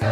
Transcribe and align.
Hey, 0.00 0.06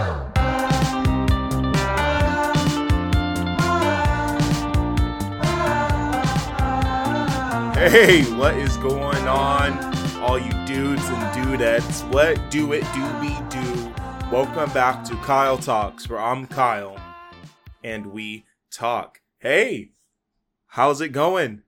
what 8.35 8.55
is 8.57 8.77
going 8.77 9.27
on, 9.27 9.73
all 10.21 10.39
you 10.39 10.51
dudes 10.67 11.03
and 11.09 11.23
dudettes? 11.33 12.07
What 12.13 12.51
do 12.51 12.75
it 12.75 12.85
do 12.93 13.03
be 13.19 13.35
do? 13.49 13.95
Welcome 14.31 14.71
back 14.73 15.05
to 15.05 15.17
Kyle 15.23 15.57
Talks, 15.57 16.07
where 16.07 16.21
I'm 16.21 16.47
Kyle 16.47 16.99
and 17.83 18.09
we 18.09 18.45
talk. 18.71 19.23
Hey, 19.39 19.93
how's 20.67 21.01
it 21.01 21.13
going? 21.13 21.63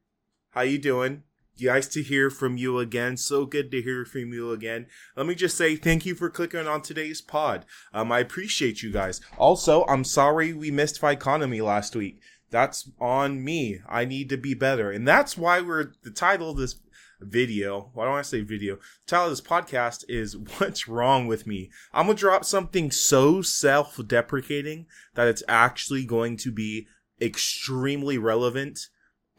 How 0.50 0.60
you 0.60 0.76
doing? 0.76 1.22
Nice 1.60 1.86
to 1.88 2.02
hear 2.02 2.30
from 2.30 2.56
you 2.56 2.78
again. 2.78 3.16
So 3.16 3.46
good 3.46 3.70
to 3.70 3.82
hear 3.82 4.04
from 4.04 4.32
you 4.32 4.52
again. 4.52 4.86
Let 5.16 5.26
me 5.26 5.34
just 5.34 5.56
say 5.56 5.76
thank 5.76 6.06
you 6.06 6.14
for 6.14 6.30
clicking 6.30 6.66
on 6.66 6.82
today's 6.82 7.20
pod. 7.20 7.64
Um, 7.92 8.10
I 8.12 8.20
appreciate 8.20 8.82
you 8.82 8.90
guys. 8.90 9.20
Also, 9.38 9.84
I'm 9.86 10.04
sorry 10.04 10.52
we 10.52 10.70
missed 10.70 11.02
Economy 11.02 11.60
last 11.60 11.94
week 11.94 12.20
that's 12.50 12.90
on 13.00 13.42
me. 13.42 13.80
I 13.88 14.04
need 14.04 14.28
to 14.30 14.36
be 14.36 14.54
better. 14.54 14.90
And 14.90 15.06
that's 15.06 15.38
why 15.38 15.60
we're 15.60 15.92
the 16.02 16.10
title 16.10 16.50
of 16.50 16.56
this 16.56 16.76
video. 17.20 17.90
Why 17.94 18.06
don't 18.06 18.18
I 18.18 18.22
say 18.22 18.40
video? 18.40 18.76
The 18.76 18.82
title 19.06 19.26
of 19.26 19.32
this 19.32 19.40
podcast 19.40 20.04
is 20.08 20.36
What's 20.58 20.88
Wrong 20.88 21.26
with 21.26 21.46
Me? 21.46 21.70
I'm 21.92 22.06
gonna 22.06 22.18
drop 22.18 22.44
something 22.44 22.90
so 22.90 23.42
self 23.42 24.00
deprecating 24.06 24.86
that 25.14 25.28
it's 25.28 25.42
actually 25.48 26.04
going 26.04 26.36
to 26.38 26.50
be 26.50 26.86
extremely 27.20 28.18
relevant 28.18 28.88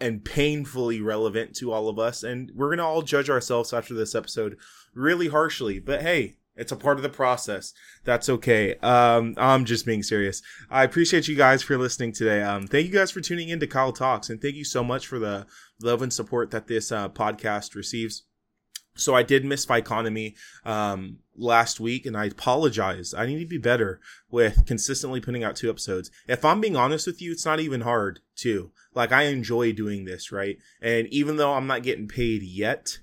and 0.02 0.26
painfully 0.26 1.02
relevant 1.02 1.56
to 1.58 1.72
all 1.72 1.88
of 1.88 2.00
us. 2.00 2.24
And 2.24 2.52
we're 2.56 2.70
gonna 2.70 2.86
all 2.88 3.02
judge 3.02 3.30
ourselves 3.30 3.74
after 3.74 3.94
this 3.94 4.16
episode 4.16 4.58
really 4.94 5.28
harshly. 5.28 5.80
But 5.80 6.02
hey, 6.02 6.38
it's 6.56 6.72
a 6.72 6.78
part 6.78 6.98
of 6.98 7.04
the 7.04 7.10
process. 7.10 7.74
That's 8.04 8.30
okay. 8.30 8.76
Um, 8.76 9.36
I'm 9.38 9.66
just 9.66 9.86
being 9.86 10.04
serious. 10.04 10.42
I 10.70 10.84
appreciate 10.84 11.28
you 11.28 11.36
guys 11.36 11.64
for 11.64 11.78
listening 11.78 12.12
today. 12.12 12.42
Um, 12.42 12.68
thank 12.68 12.86
you 12.86 12.92
guys 12.92 13.12
for 13.12 13.22
tuning 13.22 13.50
in 13.50 13.60
to 13.62 13.68
Kyle 13.68 13.94
Talks, 13.94 14.30
and 14.30 14.42
thank 14.42 14.56
you 14.56 14.66
so 14.66 14.84
much 14.84 15.08
for 15.08 15.18
the 15.18 15.46
love 15.82 16.02
and 16.02 16.12
support 16.12 16.52
that 16.52 16.68
this 16.68 16.92
uh, 16.92 17.10
podcast 17.10 17.76
receives. 17.76 18.24
So 18.96 19.16
I 19.16 19.24
did 19.24 19.46
miss 19.46 19.70
Economy 19.70 20.36
um, 20.66 21.20
last 21.36 21.80
week, 21.80 22.06
and 22.06 22.16
I 22.16 22.26
apologize. 22.26 23.14
I 23.14 23.26
need 23.26 23.40
to 23.40 23.46
be 23.46 23.58
better 23.58 24.00
with 24.30 24.66
consistently 24.66 25.22
putting 25.22 25.44
out 25.44 25.56
two 25.56 25.70
episodes. 25.70 26.12
If 26.28 26.44
I'm 26.44 26.62
being 26.62 26.76
honest 26.76 27.08
with 27.08 27.22
you, 27.22 27.32
it's 27.32 27.46
not 27.46 27.60
even 27.60 27.82
hard 27.82 28.20
to. 28.38 28.72
Like 28.94 29.12
I 29.12 29.24
enjoy 29.24 29.72
doing 29.72 30.06
this, 30.06 30.32
right? 30.32 30.58
And 30.82 31.08
even 31.08 31.38
though 31.38 31.54
I'm 31.54 31.68
not 31.68 31.84
getting 31.84 32.08
paid 32.08 32.44
yet, 32.44 33.00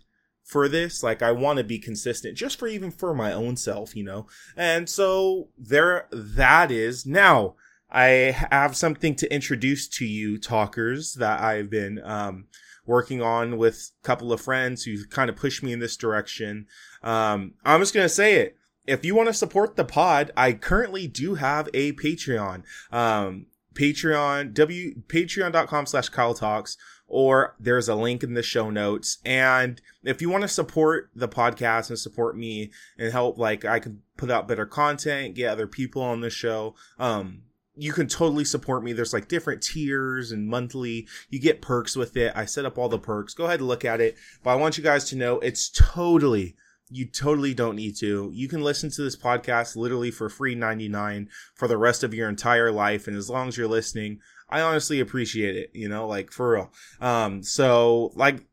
for 0.48 0.66
this. 0.66 1.02
Like 1.02 1.22
I 1.22 1.30
want 1.30 1.58
to 1.58 1.64
be 1.64 1.78
consistent 1.78 2.36
just 2.36 2.58
for 2.58 2.66
even 2.66 2.90
for 2.90 3.14
my 3.14 3.32
own 3.32 3.56
self, 3.56 3.94
you 3.94 4.02
know? 4.02 4.26
And 4.56 4.88
so 4.88 5.48
there 5.58 6.08
that 6.10 6.70
is. 6.70 7.04
Now, 7.04 7.54
I 7.90 8.36
have 8.50 8.76
something 8.76 9.14
to 9.16 9.32
introduce 9.32 9.88
to 9.88 10.06
you 10.06 10.38
talkers 10.38 11.14
that 11.14 11.40
I've 11.40 11.70
been 11.70 12.00
um, 12.02 12.46
working 12.88 13.22
on 13.22 13.56
with 13.58 13.92
a 14.02 14.06
couple 14.06 14.32
of 14.32 14.40
friends 14.40 14.82
who 14.82 15.04
kind 15.06 15.30
of 15.30 15.36
pushed 15.36 15.62
me 15.62 15.72
in 15.72 15.78
this 15.78 15.96
direction. 15.96 16.66
Um, 17.02 17.54
I'm 17.64 17.80
just 17.80 17.94
going 17.94 18.06
to 18.06 18.08
say 18.08 18.36
it. 18.36 18.56
If 18.86 19.04
you 19.04 19.14
want 19.14 19.28
to 19.28 19.34
support 19.34 19.76
the 19.76 19.84
pod, 19.84 20.32
I 20.36 20.54
currently 20.54 21.06
do 21.06 21.34
have 21.34 21.68
a 21.74 21.92
Patreon. 21.92 22.64
Um, 22.90 23.46
Patreon, 23.74 24.54
w, 24.54 25.02
patreon.com 25.06 25.86
slash 25.86 26.08
Kyle 26.08 26.34
Talks 26.34 26.76
or 27.08 27.56
there's 27.58 27.88
a 27.88 27.94
link 27.94 28.22
in 28.22 28.34
the 28.34 28.42
show 28.42 28.70
notes. 28.70 29.18
And 29.24 29.80
if 30.04 30.20
you 30.20 30.28
want 30.28 30.42
to 30.42 30.48
support 30.48 31.10
the 31.14 31.28
podcast 31.28 31.88
and 31.88 31.98
support 31.98 32.36
me 32.36 32.70
and 32.98 33.10
help, 33.10 33.38
like 33.38 33.64
I 33.64 33.78
can 33.78 34.02
put 34.16 34.30
out 34.30 34.46
better 34.46 34.66
content, 34.66 35.34
get 35.34 35.50
other 35.50 35.66
people 35.66 36.02
on 36.02 36.20
the 36.20 36.30
show, 36.30 36.74
um, 36.98 37.42
you 37.78 37.92
can 37.92 38.08
totally 38.08 38.44
support 38.44 38.82
me. 38.82 38.92
There's 38.92 39.12
like 39.12 39.28
different 39.28 39.62
tiers 39.62 40.32
and 40.32 40.48
monthly. 40.48 41.06
You 41.30 41.40
get 41.40 41.62
perks 41.62 41.96
with 41.96 42.16
it. 42.16 42.32
I 42.34 42.44
set 42.44 42.64
up 42.64 42.78
all 42.78 42.88
the 42.88 42.98
perks. 42.98 43.34
Go 43.34 43.44
ahead 43.44 43.60
and 43.60 43.68
look 43.68 43.84
at 43.84 44.00
it. 44.00 44.16
But 44.42 44.50
I 44.50 44.56
want 44.56 44.76
you 44.76 44.84
guys 44.84 45.04
to 45.10 45.16
know 45.16 45.38
it's 45.40 45.70
totally 45.70 46.56
you 46.90 47.06
totally 47.06 47.54
don't 47.54 47.76
need 47.76 47.96
to. 47.96 48.30
You 48.32 48.48
can 48.48 48.62
listen 48.62 48.90
to 48.90 49.02
this 49.02 49.16
podcast 49.16 49.76
literally 49.76 50.10
for 50.10 50.28
free 50.28 50.54
99 50.54 51.28
for 51.54 51.68
the 51.68 51.76
rest 51.76 52.02
of 52.02 52.14
your 52.14 52.28
entire 52.28 52.72
life. 52.72 53.06
And 53.06 53.16
as 53.16 53.28
long 53.28 53.48
as 53.48 53.56
you're 53.56 53.68
listening, 53.68 54.20
I 54.48 54.60
honestly 54.60 55.00
appreciate 55.00 55.56
it, 55.56 55.70
you 55.74 55.88
know, 55.88 56.06
like 56.06 56.32
for 56.32 56.52
real. 56.52 56.72
Um, 57.00 57.42
so 57.42 58.12
like, 58.14 58.46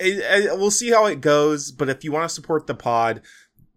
it, 0.00 0.18
it, 0.18 0.58
we'll 0.58 0.70
see 0.70 0.90
how 0.90 1.06
it 1.06 1.20
goes. 1.20 1.70
But 1.70 1.88
if 1.88 2.04
you 2.04 2.12
want 2.12 2.28
to 2.28 2.34
support 2.34 2.66
the 2.66 2.74
pod, 2.74 3.22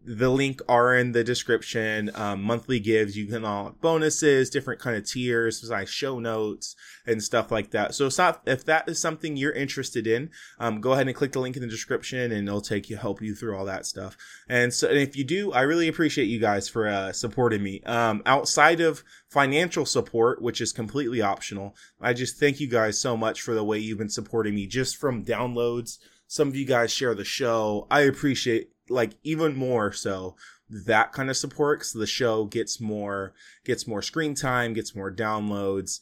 the 0.03 0.29
link 0.29 0.61
are 0.67 0.95
in 0.95 1.11
the 1.11 1.23
description. 1.23 2.09
Um, 2.15 2.41
monthly 2.41 2.79
gives 2.79 3.15
you 3.15 3.27
can 3.27 3.45
all 3.45 3.75
bonuses, 3.81 4.49
different 4.49 4.81
kind 4.81 4.97
of 4.97 5.05
tiers, 5.05 5.67
like 5.69 5.87
show 5.87 6.19
notes 6.19 6.75
and 7.05 7.21
stuff 7.21 7.51
like 7.51 7.71
that. 7.71 7.93
So 7.93 8.09
not, 8.17 8.41
if 8.45 8.65
that 8.65 8.89
is 8.89 8.99
something 8.99 9.37
you're 9.37 9.51
interested 9.51 10.07
in, 10.07 10.31
um, 10.59 10.81
go 10.81 10.93
ahead 10.93 11.07
and 11.07 11.15
click 11.15 11.33
the 11.33 11.39
link 11.39 11.55
in 11.55 11.61
the 11.61 11.67
description, 11.67 12.31
and 12.31 12.47
it'll 12.47 12.61
take 12.61 12.89
you 12.89 12.97
help 12.97 13.21
you 13.21 13.35
through 13.35 13.55
all 13.55 13.65
that 13.65 13.85
stuff. 13.85 14.17
And 14.49 14.73
so, 14.73 14.87
and 14.87 14.97
if 14.97 15.15
you 15.15 15.23
do, 15.23 15.51
I 15.51 15.61
really 15.61 15.87
appreciate 15.87 16.25
you 16.25 16.39
guys 16.39 16.67
for 16.67 16.87
uh, 16.87 17.11
supporting 17.11 17.61
me. 17.61 17.81
Um, 17.85 18.23
outside 18.25 18.81
of 18.81 19.03
financial 19.27 19.85
support, 19.85 20.41
which 20.41 20.61
is 20.61 20.71
completely 20.71 21.21
optional, 21.21 21.75
I 21.99 22.13
just 22.13 22.39
thank 22.39 22.59
you 22.59 22.67
guys 22.67 22.99
so 22.99 23.15
much 23.15 23.41
for 23.41 23.53
the 23.53 23.63
way 23.63 23.77
you've 23.77 23.99
been 23.99 24.09
supporting 24.09 24.55
me, 24.55 24.65
just 24.65 24.97
from 24.97 25.23
downloads. 25.23 25.99
Some 26.27 26.47
of 26.47 26.55
you 26.55 26.65
guys 26.65 26.93
share 26.93 27.13
the 27.13 27.25
show. 27.25 27.87
I 27.91 28.01
appreciate 28.01 28.70
like 28.89 29.13
even 29.23 29.55
more 29.55 29.91
so 29.91 30.35
that 30.71 31.11
kind 31.11 31.29
of 31.29 31.37
support 31.37 31.79
because 31.79 31.93
the 31.93 32.07
show 32.07 32.45
gets 32.45 32.79
more 32.79 33.33
gets 33.65 33.85
more 33.87 34.01
screen 34.01 34.33
time 34.33 34.73
gets 34.73 34.95
more 34.95 35.11
downloads. 35.11 35.99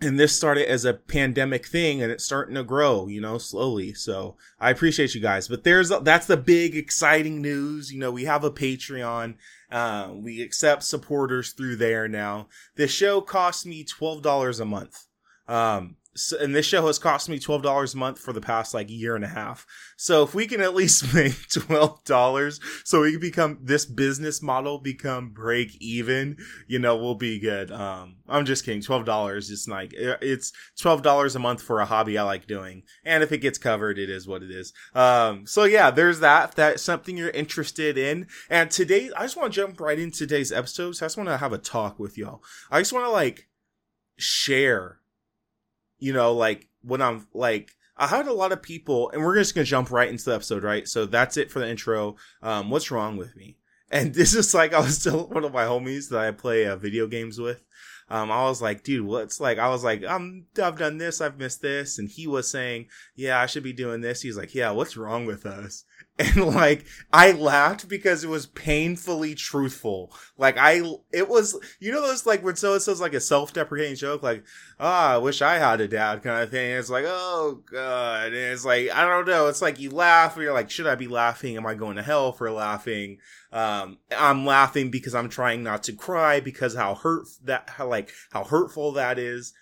And 0.00 0.20
this 0.20 0.36
started 0.36 0.68
as 0.68 0.84
a 0.84 0.92
pandemic 0.92 1.66
thing 1.66 2.02
and 2.02 2.12
it's 2.12 2.24
starting 2.24 2.56
to 2.56 2.62
grow 2.62 3.08
you 3.08 3.20
know 3.20 3.38
slowly. 3.38 3.94
So 3.94 4.36
i 4.60 4.70
appreciate 4.70 5.14
you 5.14 5.20
guys. 5.20 5.48
But 5.48 5.64
there's 5.64 5.90
that's 6.02 6.26
the 6.26 6.36
big 6.36 6.76
exciting 6.76 7.40
news. 7.40 7.90
You 7.90 8.00
know 8.00 8.10
we 8.10 8.24
have 8.24 8.44
a 8.44 8.50
patreon. 8.50 9.36
Uh, 9.70 10.10
we 10.14 10.42
accept 10.42 10.84
supporters 10.84 11.52
through 11.52 11.76
there 11.76 12.06
now. 12.06 12.48
The 12.76 12.86
show 12.86 13.20
costs 13.20 13.66
me 13.66 13.84
$12 13.84 14.60
a 14.60 14.64
month. 14.64 15.06
Um, 15.48 15.96
so, 16.16 16.38
and 16.38 16.54
this 16.54 16.66
show 16.66 16.86
has 16.86 16.98
cost 16.98 17.28
me 17.28 17.38
twelve 17.38 17.62
dollars 17.62 17.94
a 17.94 17.96
month 17.96 18.18
for 18.18 18.32
the 18.32 18.40
past 18.40 18.74
like 18.74 18.88
year 18.88 19.16
and 19.16 19.24
a 19.24 19.28
half. 19.28 19.66
So 19.96 20.22
if 20.22 20.34
we 20.34 20.46
can 20.46 20.60
at 20.60 20.74
least 20.74 21.14
make 21.14 21.48
twelve 21.48 22.04
dollars, 22.04 22.60
so 22.84 23.02
we 23.02 23.12
can 23.12 23.20
become 23.20 23.58
this 23.62 23.84
business 23.84 24.42
model 24.42 24.78
become 24.78 25.30
break 25.30 25.76
even, 25.80 26.36
you 26.66 26.78
know, 26.78 26.96
we'll 26.96 27.14
be 27.14 27.38
good. 27.38 27.70
Um, 27.70 28.16
I'm 28.28 28.44
just 28.44 28.64
kidding. 28.64 28.82
Twelve 28.82 29.04
dollars 29.04 29.50
is 29.50 29.66
like 29.68 29.92
it's 29.94 30.52
twelve 30.80 31.02
dollars 31.02 31.34
a 31.34 31.40
month 31.40 31.62
for 31.62 31.80
a 31.80 31.84
hobby 31.84 32.16
I 32.16 32.22
like 32.22 32.46
doing, 32.46 32.82
and 33.04 33.22
if 33.22 33.32
it 33.32 33.38
gets 33.38 33.58
covered, 33.58 33.98
it 33.98 34.10
is 34.10 34.28
what 34.28 34.42
it 34.42 34.50
is. 34.50 34.72
Um, 34.94 35.46
so 35.46 35.64
yeah, 35.64 35.90
there's 35.90 36.20
that. 36.20 36.50
If 36.50 36.54
that's 36.54 36.82
something 36.82 37.16
you're 37.16 37.30
interested 37.30 37.98
in, 37.98 38.28
and 38.48 38.70
today 38.70 39.10
I 39.16 39.22
just 39.22 39.36
want 39.36 39.52
to 39.52 39.60
jump 39.60 39.80
right 39.80 39.98
into 39.98 40.18
today's 40.18 40.52
episode. 40.52 40.96
So 40.96 41.04
I 41.04 41.08
just 41.08 41.16
want 41.16 41.28
to 41.28 41.38
have 41.38 41.52
a 41.52 41.58
talk 41.58 41.98
with 41.98 42.16
y'all. 42.16 42.42
I 42.70 42.80
just 42.80 42.92
want 42.92 43.04
to 43.06 43.10
like 43.10 43.48
share 44.16 45.00
you 46.04 46.12
know, 46.12 46.34
like 46.34 46.68
when 46.82 47.00
I'm 47.00 47.26
like, 47.32 47.70
I 47.96 48.06
had 48.06 48.26
a 48.26 48.32
lot 48.34 48.52
of 48.52 48.60
people, 48.60 49.08
and 49.10 49.22
we're 49.24 49.38
just 49.38 49.54
gonna 49.54 49.64
jump 49.64 49.90
right 49.90 50.10
into 50.10 50.26
the 50.26 50.34
episode, 50.34 50.62
right? 50.62 50.86
So 50.86 51.06
that's 51.06 51.38
it 51.38 51.50
for 51.50 51.60
the 51.60 51.68
intro. 51.70 52.16
Um, 52.42 52.68
what's 52.68 52.90
wrong 52.90 53.16
with 53.16 53.34
me? 53.34 53.56
And 53.90 54.12
this 54.14 54.34
is 54.34 54.52
like 54.52 54.74
I 54.74 54.80
was 54.80 54.98
still 54.98 55.28
one 55.28 55.44
of 55.44 55.54
my 55.54 55.64
homies 55.64 56.10
that 56.10 56.20
I 56.20 56.30
play 56.32 56.66
uh, 56.66 56.76
video 56.76 57.06
games 57.06 57.38
with. 57.38 57.64
Um, 58.10 58.30
I 58.30 58.42
was 58.42 58.60
like, 58.60 58.82
dude, 58.82 59.06
what's 59.06 59.40
like? 59.40 59.58
I 59.58 59.70
was 59.70 59.82
like, 59.82 60.04
I'm, 60.04 60.44
I've 60.62 60.76
done 60.76 60.98
this, 60.98 61.22
I've 61.22 61.38
missed 61.38 61.62
this, 61.62 61.98
and 61.98 62.06
he 62.06 62.26
was 62.26 62.50
saying, 62.50 62.88
yeah, 63.16 63.40
I 63.40 63.46
should 63.46 63.62
be 63.62 63.72
doing 63.72 64.02
this. 64.02 64.20
He's 64.20 64.36
like, 64.36 64.54
yeah, 64.54 64.72
what's 64.72 64.98
wrong 64.98 65.24
with 65.24 65.46
us? 65.46 65.84
And 66.18 66.36
like 66.54 66.84
I 67.12 67.32
laughed 67.32 67.88
because 67.88 68.22
it 68.22 68.30
was 68.30 68.46
painfully 68.46 69.34
truthful. 69.34 70.12
Like 70.38 70.56
I, 70.56 70.82
it 71.12 71.28
was, 71.28 71.58
you 71.80 71.90
know, 71.90 72.02
those 72.02 72.24
like 72.24 72.44
when 72.44 72.54
someone 72.54 72.80
says 72.80 73.00
like 73.00 73.14
a 73.14 73.20
self-deprecating 73.20 73.96
joke, 73.96 74.22
like, 74.22 74.44
ah, 74.78 75.12
oh, 75.12 75.14
I 75.14 75.18
wish 75.18 75.42
I 75.42 75.58
had 75.58 75.80
a 75.80 75.88
dad 75.88 76.22
kind 76.22 76.42
of 76.42 76.50
thing. 76.50 76.70
It's 76.70 76.90
like, 76.90 77.04
oh 77.06 77.62
god, 77.70 78.26
and 78.26 78.36
it's 78.36 78.64
like 78.64 78.90
I 78.90 79.08
don't 79.08 79.26
know. 79.26 79.48
It's 79.48 79.62
like 79.62 79.80
you 79.80 79.90
laugh, 79.90 80.34
and 80.34 80.44
you're 80.44 80.54
like, 80.54 80.70
should 80.70 80.86
I 80.86 80.94
be 80.94 81.08
laughing? 81.08 81.56
Am 81.56 81.66
I 81.66 81.74
going 81.74 81.96
to 81.96 82.02
hell 82.02 82.32
for 82.32 82.50
laughing? 82.50 83.18
Um, 83.52 83.98
I'm 84.16 84.46
laughing 84.46 84.90
because 84.90 85.14
I'm 85.14 85.28
trying 85.28 85.62
not 85.62 85.82
to 85.84 85.92
cry 85.92 86.40
because 86.40 86.76
how 86.76 86.94
hurt 86.94 87.26
that, 87.44 87.70
how 87.70 87.88
like 87.88 88.10
how 88.30 88.44
hurtful 88.44 88.92
that 88.92 89.18
is. 89.18 89.52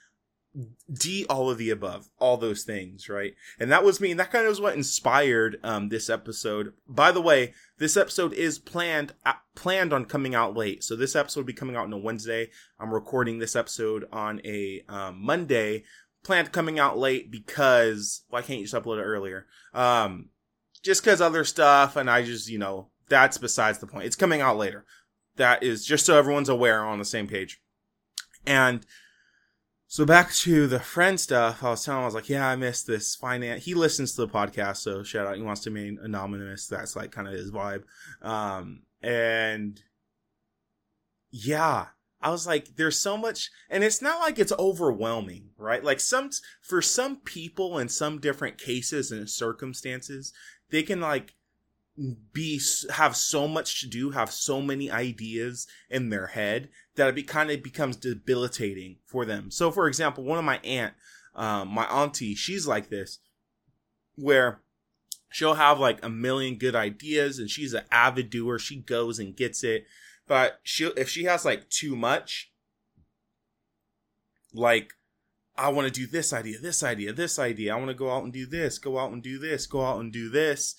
D 0.93 1.25
all 1.31 1.51
of 1.51 1.59
the 1.59 1.71
above, 1.71 2.09
all 2.19 2.37
those 2.37 2.63
things, 2.65 3.09
right? 3.09 3.35
And 3.59 3.71
that 3.73 3.85
was 3.85 4.01
me, 4.01 4.11
and 4.11 4.21
that 4.21 4.31
kind 4.31 4.45
of 4.45 4.51
was 4.51 4.61
what 4.61 4.75
inspired 4.77 5.59
um 5.65 5.89
this 5.89 6.11
episode. 6.11 6.75
By 6.87 7.11
the 7.11 7.23
way, 7.23 7.55
this 7.79 7.97
episode 7.97 8.33
is 8.35 8.59
planned 8.59 9.15
uh, 9.25 9.35
planned 9.55 9.93
on 9.93 10.05
coming 10.05 10.35
out 10.35 10.57
late, 10.57 10.85
so 10.85 10.95
this 10.95 11.17
episode 11.17 11.41
will 11.41 11.47
be 11.47 11.53
coming 11.53 11.77
out 11.77 11.85
on 11.85 11.93
a 11.93 11.99
Wednesday. 11.99 12.51
I'm 12.79 12.93
recording 12.93 13.39
this 13.39 13.57
episode 13.57 14.07
on 14.13 14.41
a 14.45 14.83
um, 14.89 15.25
Monday. 15.25 15.85
Planned 16.23 16.53
coming 16.53 16.79
out 16.79 16.99
late 16.99 17.31
because 17.31 18.25
why 18.29 18.43
can't 18.43 18.61
you 18.61 18.67
just 18.67 18.75
upload 18.75 18.99
it 18.99 19.05
earlier? 19.05 19.47
Um, 19.75 20.29
just 20.83 21.03
because 21.03 21.21
other 21.21 21.45
stuff, 21.45 21.97
and 21.97 22.11
I 22.11 22.23
just 22.23 22.49
you 22.49 22.59
know 22.59 22.91
that's 23.09 23.39
besides 23.39 23.79
the 23.79 23.87
point. 23.87 24.05
It's 24.07 24.17
coming 24.17 24.41
out 24.41 24.57
later. 24.57 24.85
that 25.37 25.63
is 25.63 25.85
just 25.85 26.05
so 26.07 26.19
everyone's 26.19 26.49
aware 26.49 26.85
on 26.85 26.99
the 26.99 27.05
same 27.05 27.27
page. 27.27 27.61
And 28.47 28.85
so 29.93 30.07
back 30.07 30.33
to 30.33 30.67
the 30.67 30.81
friend 30.81 31.21
stuff, 31.21 31.63
I 31.63 31.69
was 31.69 31.85
telling 31.85 31.99
him, 31.99 32.05
I 32.05 32.07
was 32.07 32.15
like, 32.15 32.31
yeah, 32.31 32.49
I 32.49 32.57
missed 32.57 32.87
this 32.87 33.15
finance. 33.15 33.67
He 33.67 33.75
listens 33.75 34.15
to 34.15 34.23
the 34.23 34.33
podcast, 34.33 34.79
so 34.79 35.03
shout 35.03 35.27
out. 35.27 35.37
He 35.37 35.43
wants 35.43 35.61
to 35.65 35.71
remain 35.71 35.99
anonymous. 36.03 36.67
That's 36.67 36.97
like 36.97 37.11
kind 37.11 37.29
of 37.29 37.35
his 37.35 37.51
vibe. 37.51 37.83
Um, 38.23 38.85
and 39.03 39.79
yeah, 41.31 41.89
I 42.23 42.31
was 42.31 42.47
like, 42.47 42.77
there's 42.77 42.99
so 42.99 43.19
much, 43.19 43.51
and 43.69 43.85
it's 43.85 44.01
not 44.01 44.21
like 44.21 44.39
it's 44.39 44.55
overwhelming, 44.59 45.51
right? 45.59 45.85
Like 45.85 46.01
some, 46.01 46.31
for 46.63 46.81
some 46.81 47.17
people 47.17 47.79
in 47.79 47.91
some 47.91 48.19
different 48.19 48.57
cases 48.57 49.13
and 49.13 49.29
circumstances, 49.29 50.33
they 50.71 50.83
can 50.83 51.03
like 51.03 51.35
be 52.33 52.61
have 52.91 53.17
so 53.17 53.47
much 53.47 53.81
to 53.81 53.87
do, 53.87 54.11
have 54.11 54.33
so 54.33 54.63
many 54.63 54.91
ideas 54.91 55.67
in 55.91 56.09
their 56.09 56.29
head 56.29 56.71
that 56.97 57.09
it 57.09 57.15
be, 57.15 57.23
kind 57.23 57.51
of 57.51 57.63
becomes 57.63 57.97
debilitating 57.97 58.97
for 59.05 59.25
them. 59.25 59.51
So, 59.51 59.71
for 59.71 59.87
example, 59.87 60.25
one 60.25 60.39
of 60.39 60.45
my 60.45 60.59
aunt, 60.59 60.95
um, 61.35 61.69
my 61.69 61.85
auntie, 61.85 62.35
she's 62.35 62.67
like 62.67 62.89
this, 62.89 63.19
where 64.17 64.61
she'll 65.31 65.55
have 65.55 65.79
like 65.79 66.03
a 66.05 66.09
million 66.09 66.57
good 66.57 66.75
ideas, 66.75 67.39
and 67.39 67.51
she's 67.51 67.75
an 67.75 67.85
avid 67.91 68.31
doer. 68.31 68.59
She 68.59 68.77
goes 68.77 69.19
and 69.19 69.37
gets 69.37 69.63
it, 69.63 69.85
but 70.27 70.61
she 70.63 70.87
if 70.97 71.11
she 71.11 71.25
has 71.25 71.45
like 71.45 71.69
too 71.69 71.95
much, 71.95 72.51
like 74.55 74.95
I 75.59 75.69
want 75.69 75.93
to 75.93 75.93
do 75.93 76.07
this 76.07 76.33
idea, 76.33 76.59
this 76.59 76.83
idea, 76.83 77.13
this 77.13 77.39
idea. 77.39 77.75
I 77.75 77.79
want 77.79 77.89
to 77.89 77.95
go 77.95 78.11
out 78.11 78.25
and 78.25 78.33
do 78.33 78.47
this, 78.47 78.79
go 78.79 78.99
out 78.99 79.13
and 79.13 79.23
do 79.23 79.39
this, 79.39 79.67
go 79.67 79.85
out 79.85 80.01
and 80.01 80.11
do 80.11 80.31
this 80.31 80.75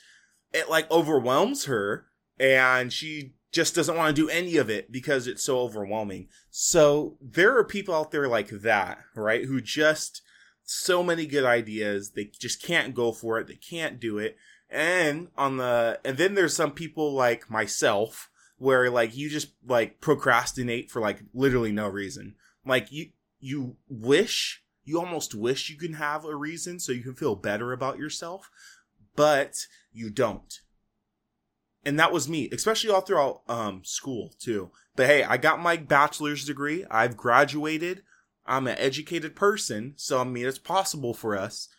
it 0.53 0.69
like 0.69 0.89
overwhelms 0.91 1.65
her 1.65 2.05
and 2.39 2.93
she 2.93 3.33
just 3.51 3.75
doesn't 3.75 3.95
want 3.95 4.15
to 4.15 4.21
do 4.21 4.29
any 4.29 4.57
of 4.57 4.69
it 4.69 4.91
because 4.91 5.27
it's 5.27 5.43
so 5.43 5.59
overwhelming. 5.59 6.27
So 6.49 7.17
there 7.21 7.57
are 7.57 7.63
people 7.63 7.93
out 7.93 8.11
there 8.11 8.27
like 8.27 8.49
that, 8.49 8.99
right? 9.15 9.45
Who 9.45 9.61
just 9.61 10.21
so 10.63 11.03
many 11.03 11.25
good 11.25 11.45
ideas, 11.45 12.11
they 12.11 12.25
just 12.39 12.63
can't 12.63 12.95
go 12.95 13.11
for 13.11 13.39
it, 13.39 13.47
they 13.47 13.55
can't 13.55 13.99
do 13.99 14.17
it. 14.17 14.37
And 14.69 15.27
on 15.37 15.57
the 15.57 15.99
and 16.03 16.17
then 16.17 16.33
there's 16.33 16.55
some 16.55 16.71
people 16.71 17.13
like 17.13 17.49
myself 17.49 18.29
where 18.57 18.89
like 18.89 19.15
you 19.15 19.29
just 19.29 19.49
like 19.67 20.01
procrastinate 20.01 20.89
for 20.89 20.99
like 20.99 21.21
literally 21.33 21.71
no 21.71 21.87
reason. 21.87 22.35
Like 22.65 22.91
you 22.91 23.09
you 23.39 23.75
wish 23.87 24.63
you 24.85 24.99
almost 24.99 25.33
wish 25.33 25.69
you 25.69 25.77
can 25.77 25.93
have 25.93 26.25
a 26.25 26.35
reason 26.35 26.79
so 26.79 26.91
you 26.91 27.03
can 27.03 27.15
feel 27.15 27.35
better 27.35 27.71
about 27.71 27.97
yourself, 27.97 28.49
but 29.15 29.67
you 29.91 30.09
don't. 30.09 30.61
And 31.85 31.99
that 31.99 32.13
was 32.13 32.29
me, 32.29 32.49
especially 32.51 32.89
all 32.89 33.01
throughout 33.01 33.41
um, 33.47 33.83
school 33.83 34.33
too. 34.39 34.71
But 34.95 35.07
hey, 35.07 35.23
I 35.23 35.37
got 35.37 35.61
my 35.61 35.77
bachelor's 35.77 36.45
degree. 36.45 36.85
I've 36.89 37.17
graduated. 37.17 38.03
I'm 38.45 38.67
an 38.67 38.77
educated 38.77 39.35
person, 39.35 39.93
so 39.95 40.19
I 40.19 40.23
mean 40.23 40.45
it's 40.45 40.59
possible 40.59 41.13
for 41.13 41.37
us. 41.37 41.69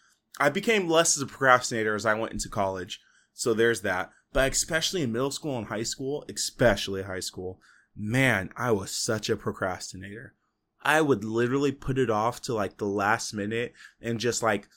I 0.41 0.49
became 0.49 0.89
less 0.89 1.17
as 1.17 1.23
a 1.23 1.27
procrastinator 1.27 1.95
as 1.95 2.07
I 2.07 2.15
went 2.15 2.33
into 2.33 2.49
college, 2.49 3.01
so 3.33 3.55
there's 3.55 3.83
that. 3.83 4.11
But 4.33 4.51
especially 4.53 5.03
in 5.03 5.13
middle 5.13 5.31
school 5.31 5.57
and 5.57 5.69
high 5.69 5.85
school, 5.85 6.25
especially 6.29 7.03
high 7.03 7.21
school, 7.21 7.61
man, 7.97 8.51
I 8.57 8.73
was 8.73 8.91
such 8.91 9.31
a 9.31 9.37
procrastinator. 9.37 10.35
I 10.83 11.01
would 11.01 11.25
literally 11.25 11.73
put 11.73 11.99
it 11.99 12.11
off 12.11 12.43
to 12.43 12.55
like 12.55 12.77
the 12.77 12.87
last 12.87 13.33
minute 13.33 13.73
and 14.03 14.19
just 14.19 14.43
like 14.43 14.69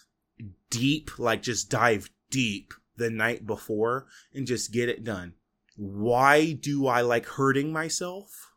deep, 0.70 1.18
like 1.18 1.42
just 1.42 1.70
dive 1.70 2.10
deep 2.30 2.74
the 2.98 3.10
night 3.10 3.46
before 3.46 4.08
and 4.34 4.48
just 4.48 4.72
get 4.72 4.90
it 4.90 5.04
done. 5.04 5.34
Why 5.76 6.54
do 6.54 6.88
I 6.88 7.02
like 7.02 7.26
hurting 7.26 7.72
myself? 7.72 8.54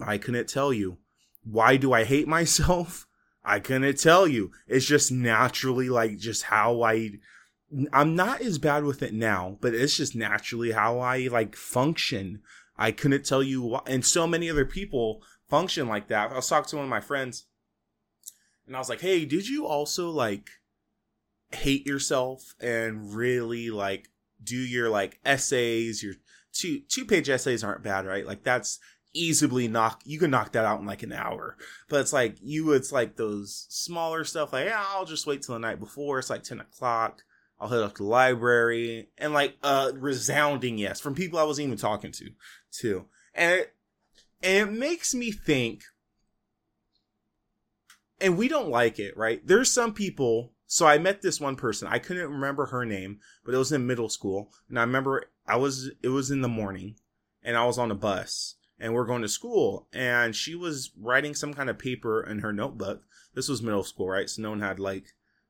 I 0.00 0.18
couldn't 0.18 0.48
tell 0.48 0.72
you. 0.72 0.98
Why 1.44 1.76
do 1.76 1.92
I 1.92 2.04
hate 2.04 2.26
myself? 2.26 3.06
I 3.44 3.60
couldn't 3.60 3.98
tell 3.98 4.26
you. 4.26 4.52
It's 4.66 4.86
just 4.86 5.12
naturally 5.12 5.90
like 5.90 6.16
just 6.16 6.44
how 6.44 6.82
I 6.82 7.10
I'm 7.92 8.14
not 8.14 8.40
as 8.40 8.58
bad 8.58 8.84
with 8.84 9.02
it 9.02 9.12
now, 9.12 9.58
but 9.60 9.74
it's 9.74 9.96
just 9.96 10.14
naturally 10.14 10.72
how 10.72 11.00
I 11.00 11.28
like 11.30 11.56
function. 11.56 12.40
I 12.78 12.92
couldn't 12.92 13.26
tell 13.26 13.42
you 13.42 13.62
why, 13.62 13.80
and 13.86 14.04
so 14.04 14.26
many 14.26 14.48
other 14.48 14.64
people 14.64 15.22
function 15.48 15.88
like 15.88 16.08
that. 16.08 16.30
I 16.30 16.36
was 16.36 16.48
talking 16.48 16.70
to 16.70 16.76
one 16.76 16.84
of 16.86 16.90
my 16.90 17.00
friends 17.00 17.46
and 18.66 18.74
I 18.74 18.78
was 18.78 18.88
like, 18.88 19.00
"Hey, 19.02 19.24
did 19.26 19.48
you 19.48 19.66
also 19.66 20.08
like 20.10 20.48
hate 21.54 21.86
yourself 21.86 22.54
and 22.60 23.14
really 23.14 23.70
like 23.70 24.08
do 24.42 24.56
your 24.56 24.90
like 24.90 25.20
essays, 25.24 26.02
your 26.02 26.14
two 26.52 26.80
two 26.88 27.04
page 27.04 27.28
essays 27.28 27.64
aren't 27.64 27.82
bad, 27.82 28.06
right? 28.06 28.26
Like 28.26 28.44
that's 28.44 28.78
easily 29.16 29.68
knock 29.68 30.02
you 30.04 30.18
can 30.18 30.30
knock 30.30 30.52
that 30.52 30.64
out 30.64 30.80
in 30.80 30.86
like 30.86 31.02
an 31.02 31.12
hour. 31.12 31.56
But 31.88 32.00
it's 32.00 32.12
like 32.12 32.36
you 32.40 32.72
it's 32.72 32.92
like 32.92 33.16
those 33.16 33.66
smaller 33.68 34.24
stuff 34.24 34.52
like 34.52 34.66
yeah, 34.66 34.84
I'll 34.88 35.04
just 35.04 35.26
wait 35.26 35.42
till 35.42 35.54
the 35.54 35.60
night 35.60 35.80
before. 35.80 36.18
It's 36.18 36.30
like 36.30 36.42
ten 36.42 36.60
o'clock. 36.60 37.22
I'll 37.60 37.68
head 37.68 37.82
up 37.82 37.94
to 37.94 38.02
the 38.02 38.08
library 38.08 39.08
and 39.16 39.32
like 39.32 39.56
a 39.62 39.92
resounding 39.94 40.76
yes 40.76 41.00
from 41.00 41.14
people 41.14 41.38
I 41.38 41.44
wasn't 41.44 41.66
even 41.66 41.78
talking 41.78 42.12
to 42.12 42.30
too. 42.72 43.06
And 43.32 43.60
it, 43.60 43.74
and 44.42 44.68
it 44.68 44.72
makes 44.72 45.14
me 45.14 45.30
think 45.30 45.84
and 48.20 48.38
we 48.38 48.48
don't 48.48 48.70
like 48.70 48.98
it, 48.98 49.16
right? 49.16 49.46
There's 49.46 49.70
some 49.70 49.92
people 49.92 50.53
so 50.74 50.88
I 50.88 50.98
met 50.98 51.22
this 51.22 51.40
one 51.40 51.54
person. 51.54 51.86
I 51.86 52.00
couldn't 52.00 52.32
remember 52.32 52.66
her 52.66 52.84
name, 52.84 53.20
but 53.44 53.54
it 53.54 53.58
was 53.58 53.70
in 53.70 53.86
middle 53.86 54.08
school. 54.08 54.50
And 54.68 54.76
I 54.76 54.82
remember 54.82 55.26
I 55.46 55.54
was, 55.54 55.92
it 56.02 56.08
was 56.08 56.32
in 56.32 56.40
the 56.40 56.48
morning 56.48 56.96
and 57.44 57.56
I 57.56 57.64
was 57.64 57.78
on 57.78 57.92
a 57.92 57.94
bus 57.94 58.56
and 58.80 58.92
we're 58.92 59.06
going 59.06 59.22
to 59.22 59.28
school 59.28 59.86
and 59.92 60.34
she 60.34 60.56
was 60.56 60.90
writing 61.00 61.32
some 61.36 61.54
kind 61.54 61.70
of 61.70 61.78
paper 61.78 62.24
in 62.24 62.40
her 62.40 62.52
notebook. 62.52 63.04
This 63.34 63.48
was 63.48 63.62
middle 63.62 63.84
school, 63.84 64.08
right? 64.08 64.28
So 64.28 64.42
no 64.42 64.50
one 64.50 64.62
had 64.62 64.80
like 64.80 65.04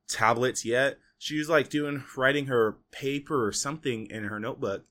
tablets 0.07 0.63
yet. 0.63 0.99
She 1.17 1.39
was 1.39 1.49
like 1.49 1.69
doing, 1.69 2.03
writing 2.15 2.45
her 2.45 2.77
paper 2.91 3.47
or 3.47 3.51
something 3.51 4.05
in 4.05 4.25
her 4.25 4.39
notebook. 4.39 4.85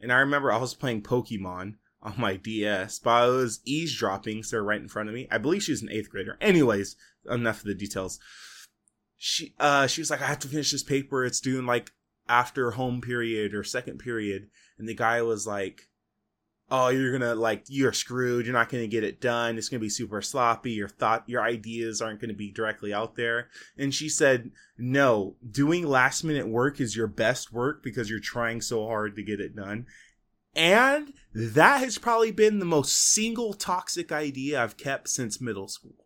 And 0.00 0.12
I 0.12 0.16
remember 0.16 0.50
I 0.50 0.58
was 0.58 0.74
playing 0.74 1.02
Pokemon 1.02 1.74
on 2.02 2.14
my 2.18 2.34
DS, 2.34 2.98
but 2.98 3.10
I 3.10 3.26
was 3.26 3.60
eavesdropping, 3.64 4.42
so 4.42 4.58
right 4.58 4.80
in 4.80 4.88
front 4.88 5.08
of 5.08 5.14
me. 5.14 5.28
I 5.30 5.38
believe 5.38 5.62
she 5.62 5.70
was 5.70 5.82
an 5.82 5.92
eighth 5.92 6.10
grader. 6.10 6.36
Anyways, 6.40 6.96
enough 7.30 7.60
of 7.60 7.66
the 7.66 7.74
details 7.74 8.18
she 9.16 9.54
uh 9.58 9.86
she 9.86 10.00
was 10.00 10.10
like, 10.10 10.22
I 10.22 10.26
have 10.26 10.38
to 10.40 10.48
finish 10.48 10.72
this 10.72 10.82
paper. 10.82 11.24
It's 11.24 11.40
due 11.40 11.58
in 11.58 11.66
like 11.66 11.92
after 12.28 12.72
home 12.72 13.00
period 13.00 13.54
or 13.54 13.64
second 13.64 13.98
period. 13.98 14.48
And 14.78 14.88
the 14.88 14.94
guy 14.94 15.22
was 15.22 15.46
like, 15.46 15.88
Oh, 16.68 16.88
you're 16.88 17.16
gonna 17.16 17.34
like 17.34 17.64
you're 17.68 17.92
screwed. 17.92 18.44
You're 18.44 18.52
not 18.52 18.68
gonna 18.68 18.88
get 18.88 19.04
it 19.04 19.20
done. 19.20 19.56
It's 19.56 19.68
gonna 19.68 19.80
be 19.80 19.88
super 19.88 20.20
sloppy. 20.20 20.72
Your 20.72 20.88
thought, 20.88 21.28
your 21.28 21.42
ideas 21.42 22.02
aren't 22.02 22.20
gonna 22.20 22.34
be 22.34 22.50
directly 22.50 22.92
out 22.92 23.16
there. 23.16 23.48
And 23.78 23.94
she 23.94 24.08
said, 24.08 24.50
No, 24.76 25.36
doing 25.48 25.86
last 25.86 26.24
minute 26.24 26.48
work 26.48 26.80
is 26.80 26.96
your 26.96 27.06
best 27.06 27.52
work 27.52 27.82
because 27.82 28.10
you're 28.10 28.18
trying 28.18 28.60
so 28.60 28.86
hard 28.86 29.14
to 29.16 29.22
get 29.22 29.40
it 29.40 29.54
done. 29.54 29.86
And 30.56 31.12
that 31.34 31.80
has 31.80 31.98
probably 31.98 32.32
been 32.32 32.58
the 32.58 32.64
most 32.64 33.12
single 33.12 33.52
toxic 33.52 34.10
idea 34.10 34.62
I've 34.62 34.78
kept 34.78 35.08
since 35.08 35.40
middle 35.40 35.68
school 35.68 36.05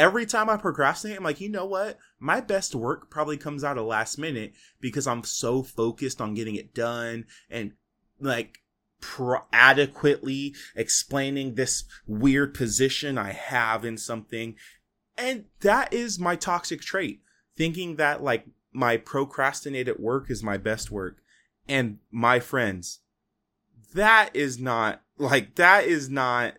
every 0.00 0.24
time 0.24 0.48
I 0.48 0.56
procrastinate, 0.56 1.18
I'm 1.18 1.24
like, 1.24 1.42
you 1.42 1.50
know 1.50 1.66
what? 1.66 1.98
My 2.18 2.40
best 2.40 2.74
work 2.74 3.10
probably 3.10 3.36
comes 3.36 3.62
out 3.62 3.76
of 3.76 3.84
last 3.84 4.16
minute 4.16 4.54
because 4.80 5.06
I'm 5.06 5.24
so 5.24 5.62
focused 5.62 6.22
on 6.22 6.32
getting 6.32 6.54
it 6.54 6.74
done 6.74 7.26
and 7.50 7.72
like 8.18 8.60
pro- 9.02 9.44
adequately 9.52 10.54
explaining 10.74 11.54
this 11.54 11.84
weird 12.06 12.54
position 12.54 13.18
I 13.18 13.32
have 13.32 13.84
in 13.84 13.98
something. 13.98 14.56
And 15.18 15.44
that 15.60 15.92
is 15.92 16.18
my 16.18 16.34
toxic 16.34 16.80
trait. 16.80 17.20
Thinking 17.54 17.96
that 17.96 18.22
like 18.22 18.46
my 18.72 18.96
procrastinated 18.96 19.98
work 19.98 20.30
is 20.30 20.42
my 20.42 20.56
best 20.56 20.90
work. 20.90 21.18
And 21.68 21.98
my 22.10 22.40
friends, 22.40 23.00
that 23.94 24.30
is 24.32 24.58
not 24.58 25.02
like, 25.18 25.56
that 25.56 25.84
is 25.84 26.08
not, 26.08 26.54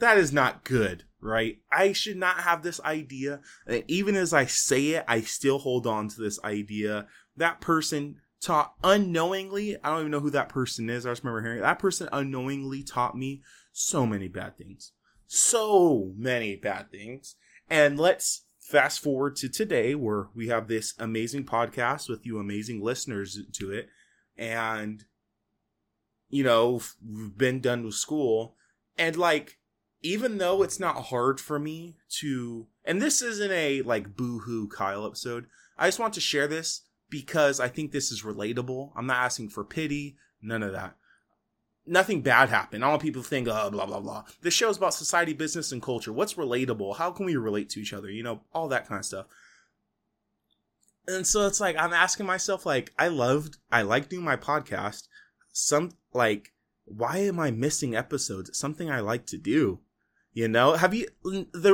that 0.00 0.18
is 0.18 0.34
not 0.34 0.64
good 0.64 1.04
right? 1.22 1.58
I 1.70 1.92
should 1.92 2.16
not 2.16 2.40
have 2.40 2.62
this 2.62 2.80
idea. 2.80 3.40
And 3.66 3.84
even 3.86 4.16
as 4.16 4.32
I 4.32 4.46
say 4.46 4.88
it, 4.88 5.04
I 5.06 5.20
still 5.20 5.58
hold 5.58 5.86
on 5.86 6.08
to 6.08 6.20
this 6.20 6.42
idea. 6.44 7.06
That 7.36 7.60
person 7.60 8.16
taught 8.40 8.74
unknowingly, 8.82 9.76
I 9.82 9.90
don't 9.90 10.00
even 10.00 10.10
know 10.10 10.20
who 10.20 10.30
that 10.30 10.48
person 10.48 10.90
is. 10.90 11.06
I 11.06 11.10
just 11.10 11.22
remember 11.22 11.42
hearing 11.42 11.62
that 11.62 11.78
person 11.78 12.08
unknowingly 12.12 12.82
taught 12.82 13.16
me 13.16 13.42
so 13.72 14.04
many 14.04 14.28
bad 14.28 14.58
things. 14.58 14.92
So 15.28 16.12
many 16.16 16.56
bad 16.56 16.90
things. 16.90 17.36
And 17.70 17.98
let's 17.98 18.44
fast 18.60 19.00
forward 19.00 19.36
to 19.36 19.48
today 19.48 19.94
where 19.94 20.28
we 20.34 20.48
have 20.48 20.66
this 20.66 20.94
amazing 20.98 21.44
podcast 21.44 22.08
with 22.08 22.26
you 22.26 22.38
amazing 22.38 22.82
listeners 22.82 23.38
to 23.52 23.70
it. 23.70 23.88
And, 24.36 25.04
you 26.28 26.42
know, 26.42 26.80
we've 27.06 27.38
been 27.38 27.60
done 27.60 27.84
with 27.84 27.94
school. 27.94 28.56
And 28.98 29.16
like, 29.16 29.58
even 30.02 30.38
though 30.38 30.62
it's 30.62 30.80
not 30.80 31.04
hard 31.06 31.40
for 31.40 31.58
me 31.58 31.96
to 32.20 32.66
and 32.84 33.00
this 33.00 33.22
isn't 33.22 33.52
a 33.52 33.82
like 33.82 34.16
boo-hoo 34.16 34.68
Kyle 34.68 35.06
episode. 35.06 35.46
I 35.78 35.86
just 35.88 35.98
want 35.98 36.14
to 36.14 36.20
share 36.20 36.48
this 36.48 36.82
because 37.08 37.60
I 37.60 37.68
think 37.68 37.92
this 37.92 38.10
is 38.10 38.22
relatable. 38.22 38.92
I'm 38.96 39.06
not 39.06 39.24
asking 39.24 39.50
for 39.50 39.64
pity, 39.64 40.16
none 40.40 40.62
of 40.62 40.72
that. 40.72 40.96
nothing 41.86 42.22
bad 42.22 42.48
happened. 42.48 42.82
Want 42.82 43.02
people 43.02 43.22
think, 43.22 43.48
oh, 43.48 43.70
blah, 43.70 43.86
blah, 43.86 44.00
blah. 44.00 44.24
This 44.42 44.54
show's 44.54 44.76
about 44.76 44.94
society, 44.94 45.32
business, 45.32 45.72
and 45.72 45.82
culture. 45.82 46.12
What's 46.12 46.34
relatable? 46.34 46.96
How 46.96 47.10
can 47.10 47.26
we 47.26 47.36
relate 47.36 47.70
to 47.70 47.80
each 47.80 47.92
other? 47.92 48.10
You 48.10 48.22
know, 48.22 48.40
all 48.52 48.68
that 48.68 48.86
kind 48.88 48.98
of 48.98 49.04
stuff. 49.04 49.26
And 51.08 51.26
so 51.26 51.46
it's 51.46 51.60
like, 51.60 51.76
I'm 51.76 51.92
asking 51.92 52.26
myself, 52.26 52.64
like, 52.64 52.92
I 52.98 53.08
loved, 53.08 53.58
I 53.70 53.82
like 53.82 54.08
doing 54.08 54.24
my 54.24 54.36
podcast. 54.36 55.08
Some, 55.52 55.92
like, 56.12 56.52
why 56.84 57.18
am 57.18 57.40
I 57.40 57.50
missing 57.50 57.96
episodes? 57.96 58.56
Something 58.56 58.90
I 58.90 59.00
like 59.00 59.26
to 59.26 59.38
do. 59.38 59.80
You 60.34 60.48
know, 60.48 60.72
have 60.72 60.94
you, 60.94 61.08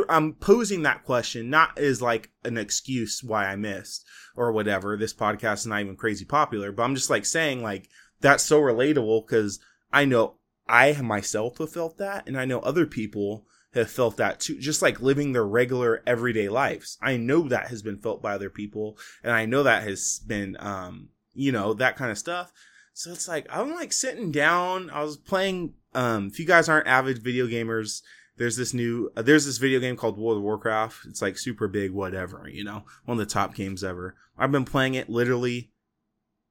I'm 0.08 0.32
posing 0.34 0.82
that 0.82 1.04
question 1.04 1.48
not 1.48 1.78
as 1.78 2.02
like 2.02 2.30
an 2.44 2.58
excuse 2.58 3.22
why 3.22 3.46
I 3.46 3.54
missed 3.54 4.04
or 4.36 4.50
whatever. 4.50 4.96
This 4.96 5.14
podcast 5.14 5.58
is 5.58 5.66
not 5.66 5.80
even 5.80 5.96
crazy 5.96 6.24
popular, 6.24 6.72
but 6.72 6.82
I'm 6.82 6.96
just 6.96 7.10
like 7.10 7.24
saying, 7.24 7.62
like, 7.62 7.88
that's 8.20 8.42
so 8.42 8.60
relatable 8.60 9.26
because 9.26 9.60
I 9.92 10.04
know 10.04 10.34
I 10.68 10.92
myself 11.00 11.58
have 11.58 11.72
felt 11.72 11.98
that, 11.98 12.26
and 12.26 12.36
I 12.36 12.44
know 12.44 12.58
other 12.60 12.84
people 12.84 13.46
have 13.74 13.90
felt 13.90 14.16
that 14.16 14.40
too, 14.40 14.58
just 14.58 14.82
like 14.82 15.00
living 15.00 15.32
their 15.32 15.46
regular 15.46 16.02
everyday 16.06 16.48
lives. 16.48 16.98
I 17.00 17.16
know 17.16 17.48
that 17.48 17.68
has 17.68 17.82
been 17.82 17.98
felt 17.98 18.20
by 18.22 18.34
other 18.34 18.50
people, 18.50 18.98
and 19.22 19.32
I 19.32 19.46
know 19.46 19.62
that 19.62 19.84
has 19.84 20.20
been, 20.26 20.56
um, 20.58 21.10
you 21.32 21.52
know, 21.52 21.74
that 21.74 21.96
kind 21.96 22.10
of 22.10 22.18
stuff. 22.18 22.52
So 22.92 23.12
it's 23.12 23.28
like, 23.28 23.46
I'm 23.50 23.72
like 23.72 23.92
sitting 23.92 24.32
down. 24.32 24.90
I 24.90 25.04
was 25.04 25.16
playing, 25.16 25.74
um, 25.94 26.26
if 26.26 26.40
you 26.40 26.46
guys 26.46 26.68
aren't 26.68 26.88
avid 26.88 27.22
video 27.22 27.46
gamers, 27.46 28.02
there's 28.38 28.56
this 28.56 28.72
new, 28.72 29.10
uh, 29.16 29.22
there's 29.22 29.44
this 29.44 29.58
video 29.58 29.80
game 29.80 29.96
called 29.96 30.18
World 30.18 30.38
of 30.38 30.42
Warcraft. 30.42 31.06
It's 31.08 31.20
like 31.20 31.38
super 31.38 31.68
big, 31.68 31.90
whatever, 31.90 32.48
you 32.48 32.64
know, 32.64 32.84
one 33.04 33.18
of 33.20 33.26
the 33.26 33.32
top 33.32 33.54
games 33.54 33.84
ever. 33.84 34.16
I've 34.38 34.52
been 34.52 34.64
playing 34.64 34.94
it 34.94 35.10
literally 35.10 35.70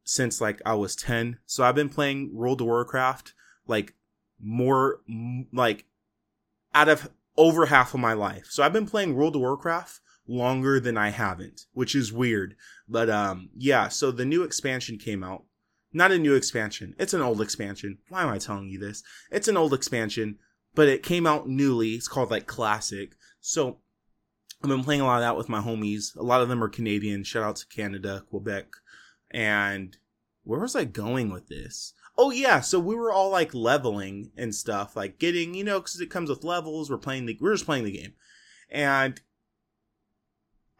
since 0.03 0.41
like 0.41 0.61
I 0.65 0.73
was 0.73 0.95
10. 0.95 1.39
So 1.45 1.63
I've 1.63 1.75
been 1.75 1.89
playing 1.89 2.33
World 2.33 2.61
of 2.61 2.67
Warcraft 2.67 3.33
like 3.67 3.95
more 4.41 5.01
like 5.51 5.85
out 6.73 6.89
of 6.89 7.09
over 7.35 7.67
half 7.67 7.93
of 7.93 7.99
my 7.99 8.13
life. 8.13 8.47
So 8.49 8.63
I've 8.63 8.73
been 8.73 8.87
playing 8.87 9.15
World 9.15 9.35
of 9.35 9.41
Warcraft 9.41 9.99
longer 10.27 10.79
than 10.79 10.97
I 10.97 11.09
haven't, 11.09 11.65
which 11.73 11.95
is 11.95 12.11
weird. 12.11 12.55
But 12.87 13.09
um 13.09 13.49
yeah, 13.55 13.87
so 13.87 14.11
the 14.11 14.25
new 14.25 14.43
expansion 14.43 14.97
came 14.97 15.23
out. 15.23 15.43
Not 15.93 16.11
a 16.11 16.19
new 16.19 16.35
expansion. 16.35 16.95
It's 16.99 17.13
an 17.13 17.21
old 17.21 17.41
expansion. 17.41 17.99
Why 18.09 18.23
am 18.23 18.29
I 18.29 18.37
telling 18.37 18.69
you 18.69 18.79
this? 18.79 19.03
It's 19.31 19.47
an 19.47 19.57
old 19.57 19.73
expansion, 19.73 20.37
but 20.75 20.87
it 20.87 21.03
came 21.03 21.25
out 21.25 21.47
newly. 21.47 21.91
It's 21.91 22.07
called 22.07 22.31
like 22.31 22.47
classic. 22.47 23.15
So 23.39 23.77
I've 24.63 24.69
been 24.69 24.83
playing 24.83 25.01
a 25.01 25.05
lot 25.05 25.17
of 25.17 25.21
that 25.21 25.37
with 25.37 25.49
my 25.49 25.61
homies. 25.61 26.15
A 26.15 26.23
lot 26.23 26.41
of 26.41 26.49
them 26.49 26.63
are 26.63 26.69
Canadian. 26.69 27.23
Shout 27.23 27.43
out 27.43 27.55
to 27.57 27.67
Canada, 27.67 28.23
Quebec. 28.29 28.67
And 29.31 29.97
where 30.43 30.61
was 30.61 30.75
I 30.75 30.85
going 30.85 31.31
with 31.31 31.47
this? 31.47 31.93
Oh 32.17 32.31
yeah, 32.31 32.61
so 32.61 32.79
we 32.79 32.95
were 32.95 33.11
all 33.11 33.29
like 33.29 33.53
leveling 33.53 34.31
and 34.35 34.55
stuff, 34.55 34.95
like 34.95 35.19
getting, 35.19 35.53
you 35.53 35.63
know, 35.63 35.79
because 35.79 36.01
it 36.01 36.09
comes 36.09 36.29
with 36.29 36.43
levels. 36.43 36.89
We're 36.89 36.97
playing 36.97 37.27
the, 37.27 37.37
we're 37.39 37.53
just 37.53 37.65
playing 37.65 37.83
the 37.83 37.91
game, 37.91 38.13
and 38.71 39.21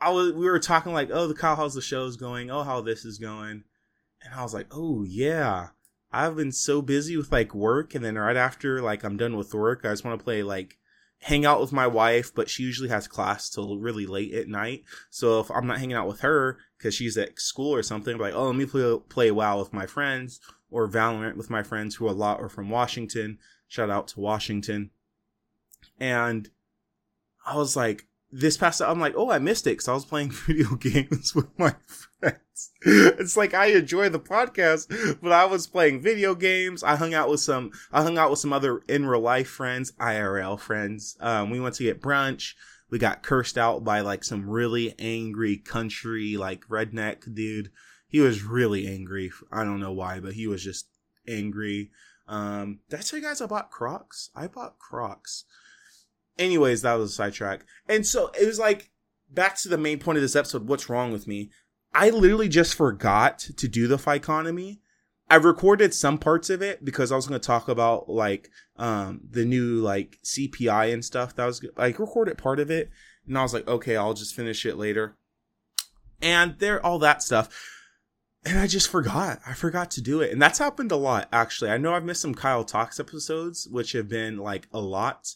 I 0.02 0.10
was, 0.10 0.34
we 0.34 0.48
were 0.48 0.58
talking 0.58 0.94
like, 0.94 1.10
oh, 1.14 1.28
the 1.28 1.36
Kyle, 1.36 1.56
how's 1.56 1.76
the 1.76 1.82
show's 1.82 2.18
going? 2.18 2.50
Oh, 2.50 2.64
how 2.64 2.82
this 2.82 3.06
is 3.06 3.20
going, 3.20 3.66
and 4.24 4.34
I 4.34 4.42
was 4.42 4.54
like, 4.56 4.66
oh 4.72 5.04
yeah, 5.04 5.68
I've 6.12 6.36
been 6.36 6.52
so 6.52 6.82
busy 6.82 7.18
with 7.18 7.32
like 7.32 7.54
work, 7.54 7.94
and 7.94 8.04
then 8.04 8.16
right 8.16 8.38
after 8.38 8.82
like 8.82 9.04
I'm 9.04 9.18
done 9.18 9.38
with 9.38 9.54
work, 9.54 9.82
I 9.84 9.90
just 9.90 10.06
want 10.06 10.20
to 10.20 10.24
play 10.24 10.44
like 10.44 10.78
hang 11.20 11.46
out 11.46 11.60
with 11.60 11.72
my 11.72 11.88
wife, 11.88 12.34
but 12.34 12.50
she 12.50 12.64
usually 12.64 12.90
has 12.90 13.08
class 13.08 13.50
till 13.50 13.80
really 13.80 14.06
late 14.06 14.34
at 14.34 14.48
night. 14.48 14.84
So 15.10 15.40
if 15.40 15.50
I'm 15.52 15.68
not 15.68 15.80
hanging 15.80 15.96
out 15.96 16.08
with 16.08 16.22
her 16.22 16.60
because 16.78 16.94
she's 16.94 17.18
at 17.18 17.40
school 17.40 17.74
or 17.74 17.84
something, 17.84 18.14
I'm 18.14 18.20
like, 18.20 18.36
oh, 18.36 18.48
let 18.48 18.56
me 18.56 18.66
play, 18.66 18.98
play 19.10 19.32
WoW 19.32 19.60
with 19.60 19.74
my 19.74 19.86
friends 19.86 20.40
or 20.70 20.88
Valorant 20.88 21.36
with 21.36 21.50
my 21.50 21.64
friends 21.64 21.96
who 21.96 22.10
a 22.10 22.12
lot 22.12 22.40
are 22.40 22.50
from 22.50 22.70
Washington. 22.70 23.40
Shout 23.68 23.90
out 23.90 24.08
to 24.10 24.20
Washington. 24.20 24.92
And 26.00 26.50
I 27.46 27.58
was 27.58 27.76
like, 27.76 28.08
this 28.32 28.58
past, 28.58 28.82
I'm 28.82 29.00
like, 29.00 29.14
oh, 29.16 29.32
I 29.32 29.40
missed 29.40 29.68
it 29.68 29.72
because 29.72 29.88
I 29.88 29.94
was 29.94 30.06
playing 30.06 30.32
video 30.48 30.76
games 30.76 31.34
with 31.34 31.48
my 31.58 31.76
friends. 32.20 32.72
It's 32.82 33.38
like 33.38 33.54
I 33.54 33.68
enjoy 33.68 34.10
the 34.10 34.20
podcast, 34.20 35.20
but 35.22 35.32
I 35.32 35.46
was 35.46 35.68
playing 35.68 36.02
video 36.02 36.36
games. 36.36 36.84
I 36.84 36.96
hung 36.96 37.14
out 37.14 37.30
with 37.30 37.40
some, 37.40 37.72
I 37.92 38.04
hung 38.04 38.18
out 38.18 38.30
with 38.30 38.40
some 38.40 38.54
other 38.54 38.82
in 38.88 39.06
real 39.06 39.22
life 39.22 39.48
friends, 39.48 39.94
IRL 39.94 40.60
friends. 40.60 41.18
Um, 41.20 41.50
we 41.50 41.60
went 41.60 41.76
to 41.76 41.84
get 41.84 42.02
brunch. 42.02 42.54
We 42.90 43.00
got 43.00 43.24
cursed 43.24 43.58
out 43.58 43.84
by 43.84 44.02
like 44.02 44.24
some 44.24 44.50
really 44.50 44.96
angry 44.98 45.58
country, 45.58 46.38
like 46.38 46.68
redneck 46.68 47.34
dude. 47.34 47.72
He 48.08 48.22
was 48.22 48.44
really 48.44 48.88
angry. 48.88 49.32
I 49.52 49.64
don't 49.64 49.82
know 49.82 49.92
why, 49.92 50.20
but 50.20 50.34
he 50.34 50.48
was 50.48 50.64
just 50.64 50.88
angry. 51.28 51.92
Um, 52.28 52.80
did 52.90 53.00
I 53.00 53.04
tell 53.04 53.20
you 53.20 53.26
guys 53.26 53.42
I 53.42 53.46
bought 53.46 53.72
Crocs? 53.72 54.30
I 54.36 54.48
bought 54.48 54.80
Crocs. 54.80 55.46
Anyways, 56.40 56.82
that 56.82 56.96
was 56.96 57.12
a 57.12 57.14
sidetrack. 57.14 57.66
And 57.88 58.06
so 58.06 58.32
it 58.40 58.46
was 58.46 58.60
like 58.60 58.92
back 59.30 59.56
to 59.58 59.70
the 59.70 59.78
main 59.78 60.00
point 60.00 60.18
of 60.18 60.22
this 60.22 60.36
episode. 60.36 60.68
What's 60.68 60.90
wrong 60.90 61.12
with 61.12 61.28
me? 61.28 61.50
I 61.94 62.10
literally 62.10 62.50
just 62.50 62.76
forgot 62.76 63.40
to 63.40 63.68
do 63.68 63.88
the 63.88 63.98
economy. 64.12 64.82
I 65.30 65.36
recorded 65.36 65.94
some 65.94 66.18
parts 66.18 66.50
of 66.50 66.62
it 66.62 66.86
because 66.86 67.12
I 67.12 67.16
was 67.16 67.28
going 67.28 67.40
to 67.40 67.46
talk 67.46 67.68
about 67.68 68.08
like 68.08 68.50
um 68.78 69.22
the 69.30 69.44
new 69.44 69.82
like 69.82 70.20
CPI 70.24 70.94
and 70.94 71.04
stuff. 71.04 71.36
That 71.36 71.46
was 71.46 71.66
like 71.76 72.00
recorded 72.00 72.38
part 72.38 72.60
of 72.60 72.72
it, 72.72 72.90
and 73.28 73.38
I 73.38 73.42
was 73.42 73.54
like, 73.54 73.68
okay, 73.68 73.98
I'll 73.98 74.14
just 74.14 74.36
finish 74.36 74.66
it 74.66 74.78
later. 74.78 75.18
And 76.22 76.56
there, 76.60 76.84
all 76.86 77.00
that 77.00 77.22
stuff 77.22 77.50
and 78.48 78.60
I 78.60 78.68
just 78.68 78.90
forgot. 78.90 79.40
I 79.46 79.54
forgot 79.54 79.92
to 79.92 80.02
do 80.02 80.22
it. 80.22 80.32
And 80.32 80.42
that's 80.42 80.60
happened 80.60 80.92
a 80.92 80.96
lot, 80.96 81.28
actually. 81.34 81.70
I 81.70 81.78
know 81.78 81.94
I've 81.94 82.06
missed 82.06 82.22
some 82.22 82.34
Kyle 82.34 82.64
Talks 82.64 83.00
episodes, 83.00 83.68
which 83.70 83.92
have 83.92 84.08
been 84.08 84.38
like 84.38 84.68
a 84.72 84.80
lot. 84.80 85.34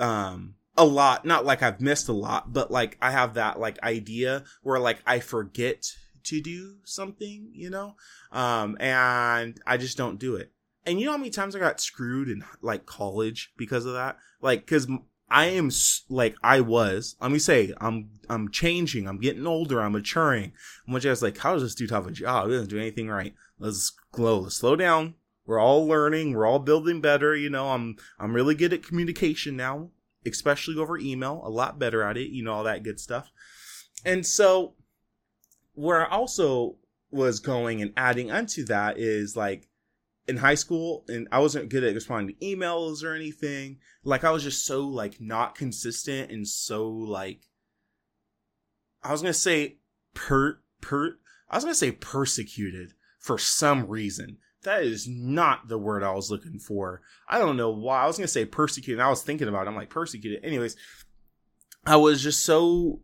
Um, 0.00 0.54
a 0.76 0.84
lot. 0.84 1.24
Not 1.24 1.44
like 1.44 1.62
I've 1.62 1.80
missed 1.80 2.08
a 2.08 2.12
lot, 2.12 2.52
but 2.52 2.70
like 2.70 2.96
I 3.00 3.10
have 3.10 3.34
that 3.34 3.60
like 3.60 3.82
idea 3.82 4.44
where 4.62 4.78
like 4.78 4.98
I 5.06 5.20
forget 5.20 5.86
to 6.24 6.40
do 6.40 6.76
something, 6.84 7.50
you 7.52 7.70
know? 7.70 7.96
Um, 8.32 8.76
and 8.80 9.60
I 9.66 9.76
just 9.76 9.96
don't 9.96 10.18
do 10.18 10.36
it. 10.36 10.52
And 10.86 10.98
you 10.98 11.06
know 11.06 11.12
how 11.12 11.18
many 11.18 11.30
times 11.30 11.54
I 11.54 11.58
got 11.58 11.80
screwed 11.80 12.28
in 12.28 12.44
like 12.62 12.86
college 12.86 13.52
because 13.56 13.84
of 13.84 13.94
that? 13.94 14.16
Like, 14.40 14.66
cause 14.66 14.88
I 15.30 15.46
am 15.46 15.70
like 16.08 16.34
I 16.42 16.60
was. 16.60 17.16
Let 17.20 17.30
me 17.30 17.38
say, 17.38 17.72
I'm 17.80 18.10
I'm 18.28 18.50
changing. 18.50 19.06
I'm 19.06 19.20
getting 19.20 19.46
older. 19.46 19.80
I'm 19.80 19.92
maturing. 19.92 20.52
I'm 20.88 20.98
just 20.98 21.22
like, 21.22 21.38
how 21.38 21.52
does 21.52 21.62
this 21.62 21.74
dude 21.74 21.90
have 21.90 22.06
a 22.06 22.10
job? 22.10 22.46
He 22.46 22.52
doesn't 22.52 22.70
do 22.70 22.78
anything 22.78 23.08
right. 23.08 23.34
Let's 23.58 23.92
slow, 24.14 24.40
let's 24.40 24.56
slow 24.56 24.74
down. 24.74 25.14
We're 25.46 25.58
all 25.58 25.86
learning. 25.86 26.32
We're 26.32 26.46
all 26.46 26.58
building 26.58 27.00
better. 27.00 27.34
You 27.34 27.50
know, 27.50 27.70
I'm 27.70 27.96
I'm 28.18 28.34
really 28.34 28.54
good 28.54 28.72
at 28.72 28.82
communication 28.82 29.56
now, 29.56 29.90
especially 30.26 30.76
over 30.76 30.98
email. 30.98 31.42
A 31.44 31.50
lot 31.50 31.78
better 31.78 32.02
at 32.02 32.16
it. 32.16 32.30
You 32.30 32.44
know, 32.44 32.52
all 32.52 32.64
that 32.64 32.82
good 32.82 33.00
stuff. 33.00 33.30
And 34.04 34.26
so, 34.26 34.74
where 35.74 36.06
I 36.06 36.10
also 36.10 36.76
was 37.10 37.40
going 37.40 37.82
and 37.82 37.92
adding 37.96 38.30
onto 38.30 38.64
that 38.66 38.98
is 38.98 39.36
like 39.36 39.68
in 40.28 40.36
high 40.36 40.54
school 40.54 41.04
and 41.08 41.26
I 41.32 41.40
wasn't 41.40 41.70
good 41.70 41.82
at 41.82 41.94
responding 41.94 42.36
to 42.36 42.46
emails 42.46 43.02
or 43.02 43.14
anything. 43.14 43.78
Like 44.04 44.24
I 44.24 44.30
was 44.30 44.44
just 44.44 44.64
so 44.64 44.86
like 44.86 45.20
not 45.20 45.56
consistent 45.56 46.30
and 46.30 46.46
so 46.46 46.88
like 46.88 47.40
I 49.02 49.12
was 49.12 49.22
gonna 49.22 49.34
say 49.34 49.78
per 50.14 50.60
per 50.80 51.18
I 51.48 51.56
was 51.56 51.64
gonna 51.64 51.74
say 51.74 51.92
persecuted 51.92 52.92
for 53.18 53.38
some 53.38 53.88
reason. 53.88 54.38
That 54.62 54.82
is 54.82 55.08
not 55.08 55.68
the 55.68 55.78
word 55.78 56.02
I 56.02 56.12
was 56.12 56.30
looking 56.30 56.58
for. 56.58 57.02
I 57.28 57.38
don't 57.38 57.56
know 57.56 57.70
why. 57.70 58.02
I 58.02 58.06
was 58.06 58.18
gonna 58.18 58.28
say 58.28 58.44
persecuted. 58.44 59.00
I 59.00 59.08
was 59.08 59.22
thinking 59.22 59.48
about 59.48 59.66
it. 59.66 59.70
I'm 59.70 59.76
like 59.76 59.90
persecuted. 59.90 60.44
Anyways, 60.44 60.76
I 61.86 61.96
was 61.96 62.22
just 62.22 62.44
so 62.44 63.00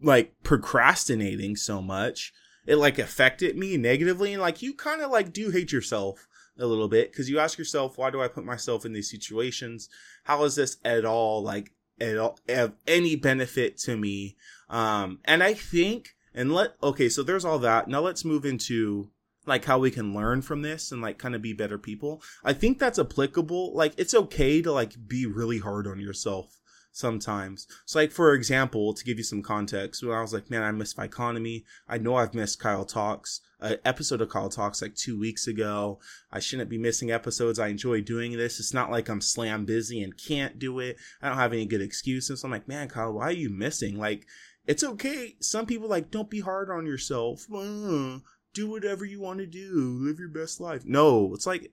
like 0.00 0.34
procrastinating 0.42 1.56
so 1.56 1.82
much 1.82 2.32
it 2.66 2.76
like 2.76 2.98
affected 2.98 3.56
me 3.56 3.76
negatively 3.76 4.32
and 4.32 4.42
like 4.42 4.62
you 4.62 4.74
kind 4.74 5.00
of 5.00 5.10
like 5.10 5.32
do 5.32 5.50
hate 5.50 5.72
yourself 5.72 6.28
a 6.58 6.66
little 6.66 6.88
bit 6.88 7.10
because 7.10 7.30
you 7.30 7.38
ask 7.38 7.58
yourself 7.58 7.98
why 7.98 8.10
do 8.10 8.20
i 8.20 8.28
put 8.28 8.44
myself 8.44 8.84
in 8.84 8.92
these 8.92 9.10
situations 9.10 9.88
how 10.24 10.44
is 10.44 10.54
this 10.54 10.76
at 10.84 11.04
all 11.04 11.42
like 11.42 11.72
at 12.00 12.18
all 12.18 12.38
have 12.48 12.74
any 12.86 13.16
benefit 13.16 13.76
to 13.76 13.96
me 13.96 14.36
um 14.68 15.18
and 15.24 15.42
i 15.42 15.54
think 15.54 16.14
and 16.34 16.52
let 16.52 16.74
okay 16.82 17.08
so 17.08 17.22
there's 17.22 17.44
all 17.44 17.58
that 17.58 17.88
now 17.88 18.00
let's 18.00 18.24
move 18.24 18.44
into 18.44 19.10
like 19.48 19.64
how 19.64 19.78
we 19.78 19.90
can 19.90 20.14
learn 20.14 20.42
from 20.42 20.62
this 20.62 20.92
and 20.92 21.02
like 21.02 21.18
kind 21.18 21.34
of 21.34 21.42
be 21.42 21.52
better 21.52 21.78
people 21.78 22.22
i 22.44 22.52
think 22.52 22.78
that's 22.78 22.98
applicable 22.98 23.74
like 23.74 23.94
it's 23.96 24.14
okay 24.14 24.62
to 24.62 24.72
like 24.72 24.94
be 25.08 25.26
really 25.26 25.58
hard 25.58 25.86
on 25.86 25.98
yourself 25.98 26.58
sometimes. 26.98 27.66
So, 27.86 27.98
like 28.00 28.10
for 28.10 28.34
example, 28.34 28.92
to 28.92 29.04
give 29.04 29.18
you 29.18 29.24
some 29.24 29.42
context, 29.42 30.02
when 30.02 30.16
I 30.16 30.20
was 30.20 30.32
like, 30.32 30.50
man, 30.50 30.62
I 30.62 30.72
miss 30.72 30.96
economy. 30.98 31.64
I 31.88 31.98
know 31.98 32.16
I've 32.16 32.34
missed 32.34 32.58
Kyle 32.58 32.84
Talks, 32.84 33.40
an 33.60 33.78
episode 33.84 34.20
of 34.20 34.28
Kyle 34.28 34.48
Talks 34.48 34.82
like 34.82 34.94
two 34.94 35.18
weeks 35.18 35.46
ago. 35.46 36.00
I 36.32 36.40
shouldn't 36.40 36.70
be 36.70 36.78
missing 36.78 37.10
episodes. 37.10 37.58
I 37.58 37.68
enjoy 37.68 38.00
doing 38.00 38.36
this. 38.36 38.58
It's 38.58 38.74
not 38.74 38.90
like 38.90 39.08
I'm 39.08 39.20
slam 39.20 39.64
busy 39.64 40.02
and 40.02 40.16
can't 40.16 40.58
do 40.58 40.80
it. 40.80 40.96
I 41.22 41.28
don't 41.28 41.38
have 41.38 41.52
any 41.52 41.66
good 41.66 41.82
excuses. 41.82 42.40
So 42.40 42.46
I'm 42.46 42.52
like, 42.52 42.68
man, 42.68 42.88
Kyle, 42.88 43.12
why 43.12 43.28
are 43.28 43.32
you 43.32 43.50
missing? 43.50 43.96
Like, 43.96 44.26
it's 44.66 44.84
okay. 44.84 45.36
Some 45.40 45.66
people 45.66 45.88
like, 45.88 46.10
don't 46.10 46.30
be 46.30 46.40
hard 46.40 46.68
on 46.68 46.84
yourself. 46.84 47.46
Uh, 47.52 48.18
do 48.52 48.70
whatever 48.70 49.04
you 49.04 49.20
want 49.20 49.38
to 49.40 49.46
do. 49.46 49.98
Live 50.00 50.18
your 50.18 50.28
best 50.28 50.60
life. 50.60 50.84
No, 50.84 51.32
it's 51.34 51.46
like 51.46 51.72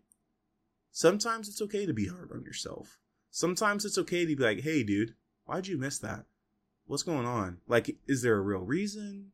sometimes 0.92 1.48
it's 1.48 1.62
okay 1.62 1.86
to 1.86 1.94
be 1.94 2.08
hard 2.08 2.32
on 2.32 2.44
yourself. 2.44 2.98
Sometimes 3.32 3.86
it's 3.86 3.98
okay 3.98 4.26
to 4.26 4.36
be 4.36 4.44
like, 4.44 4.62
hey, 4.62 4.84
dude, 4.84 5.16
why'd 5.46 5.68
you 5.68 5.78
miss 5.78 6.00
that? 6.00 6.26
What's 6.88 7.04
going 7.04 7.26
on? 7.26 7.58
Like, 7.68 7.98
is 8.08 8.22
there 8.22 8.38
a 8.38 8.42
real 8.42 8.62
reason? 8.62 9.32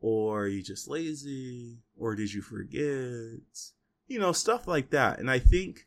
Or 0.00 0.42
are 0.42 0.48
you 0.48 0.62
just 0.62 0.88
lazy? 0.88 1.78
Or 1.96 2.14
did 2.14 2.32
you 2.32 2.42
forget? 2.42 3.40
You 4.06 4.18
know, 4.18 4.32
stuff 4.32 4.66
like 4.66 4.90
that. 4.90 5.18
And 5.18 5.30
I 5.30 5.38
think 5.38 5.86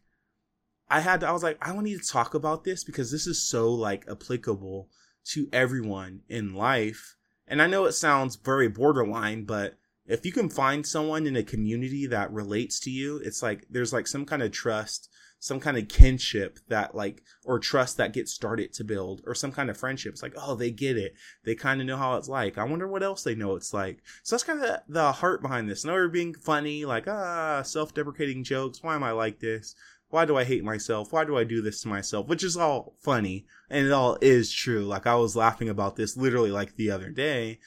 I 0.90 1.02
had 1.02 1.20
to, 1.22 1.28
I 1.28 1.32
was 1.32 1.44
like, 1.44 1.58
I 1.62 1.76
need 1.82 2.02
to 2.02 2.08
talk 2.08 2.34
about 2.34 2.64
this 2.64 2.84
because 2.84 3.12
this 3.12 3.28
is 3.28 3.46
so 3.46 3.72
like 3.72 4.06
applicable 4.10 4.90
to 5.32 5.50
everyone 5.52 6.22
in 6.30 6.54
life. 6.54 7.16
And 7.48 7.62
I 7.62 7.68
know 7.68 7.86
it 7.86 7.94
sounds 7.94 8.36
very 8.36 8.68
borderline, 8.68 9.44
but 9.44 9.78
if 10.08 10.26
you 10.26 10.32
can 10.32 10.50
find 10.50 10.86
someone 10.86 11.28
in 11.28 11.36
a 11.36 11.44
community 11.44 12.08
that 12.08 12.32
relates 12.32 12.80
to 12.82 12.90
you, 12.90 13.18
it's 13.18 13.44
like 13.44 13.66
there's 13.70 13.94
like 13.94 14.08
some 14.08 14.26
kind 14.26 14.42
of 14.42 14.52
trust, 14.52 15.10
some 15.40 15.60
kind 15.60 15.78
of 15.78 15.88
kinship 15.88 16.60
that 16.70 16.96
like, 16.96 17.22
or 17.46 17.60
trust 17.60 17.98
that 17.98 18.14
gets 18.14 18.32
started 18.32 18.74
to 18.74 18.84
build, 18.84 19.22
or 19.26 19.36
some 19.36 19.52
kind 19.52 19.70
of 19.70 19.78
friendship. 19.78 20.14
It's 20.14 20.24
like, 20.24 20.34
oh, 20.38 20.56
they 20.56 20.72
get 20.72 20.98
it. 20.98 21.14
They 21.44 21.56
kind 21.56 21.82
of 21.82 21.88
know 21.88 21.98
how 21.98 22.16
it's 22.16 22.30
like. 22.30 22.58
I 22.58 22.64
wonder 22.64 22.88
what 22.88 23.04
else 23.04 23.24
they 23.24 23.36
know 23.36 23.56
it's 23.56 23.74
like. 23.74 24.00
So 24.24 24.36
that's 24.36 24.44
kind 24.44 24.64
of 24.64 24.80
the 24.88 25.12
heart 25.12 25.42
behind 25.42 25.70
this. 25.70 25.84
No, 25.84 25.94
we're 25.94 26.08
being 26.08 26.34
funny, 26.34 26.86
like, 26.86 27.08
ah, 27.08 27.62
self 27.64 27.94
deprecating 27.94 28.44
jokes. 28.44 28.82
Why 28.82 28.96
am 28.96 29.04
I 29.04 29.12
like 29.12 29.40
this? 29.40 29.76
why 30.10 30.26
do 30.26 30.38
I 30.38 30.44
hate 30.44 30.64
myself? 30.64 31.12
Why 31.12 31.26
do 31.26 31.38
I 31.38 31.44
do 31.44 31.62
this 31.62 31.82
to 31.82 31.88
myself? 31.88 32.28
Which 32.28 32.44
is 32.44 32.56
all 32.56 32.96
funny 33.00 33.46
and 33.70 33.86
it 33.86 33.92
all 33.92 34.18
is 34.22 34.52
true. 34.52 34.86
Like 34.86 35.06
I 35.06 35.16
was 35.16 35.36
laughing 35.36 35.70
about 35.70 35.96
this 35.96 36.16
literally 36.16 36.52
like 36.52 36.76
the 36.76 36.92
other 36.92 37.10
day, 37.10 37.60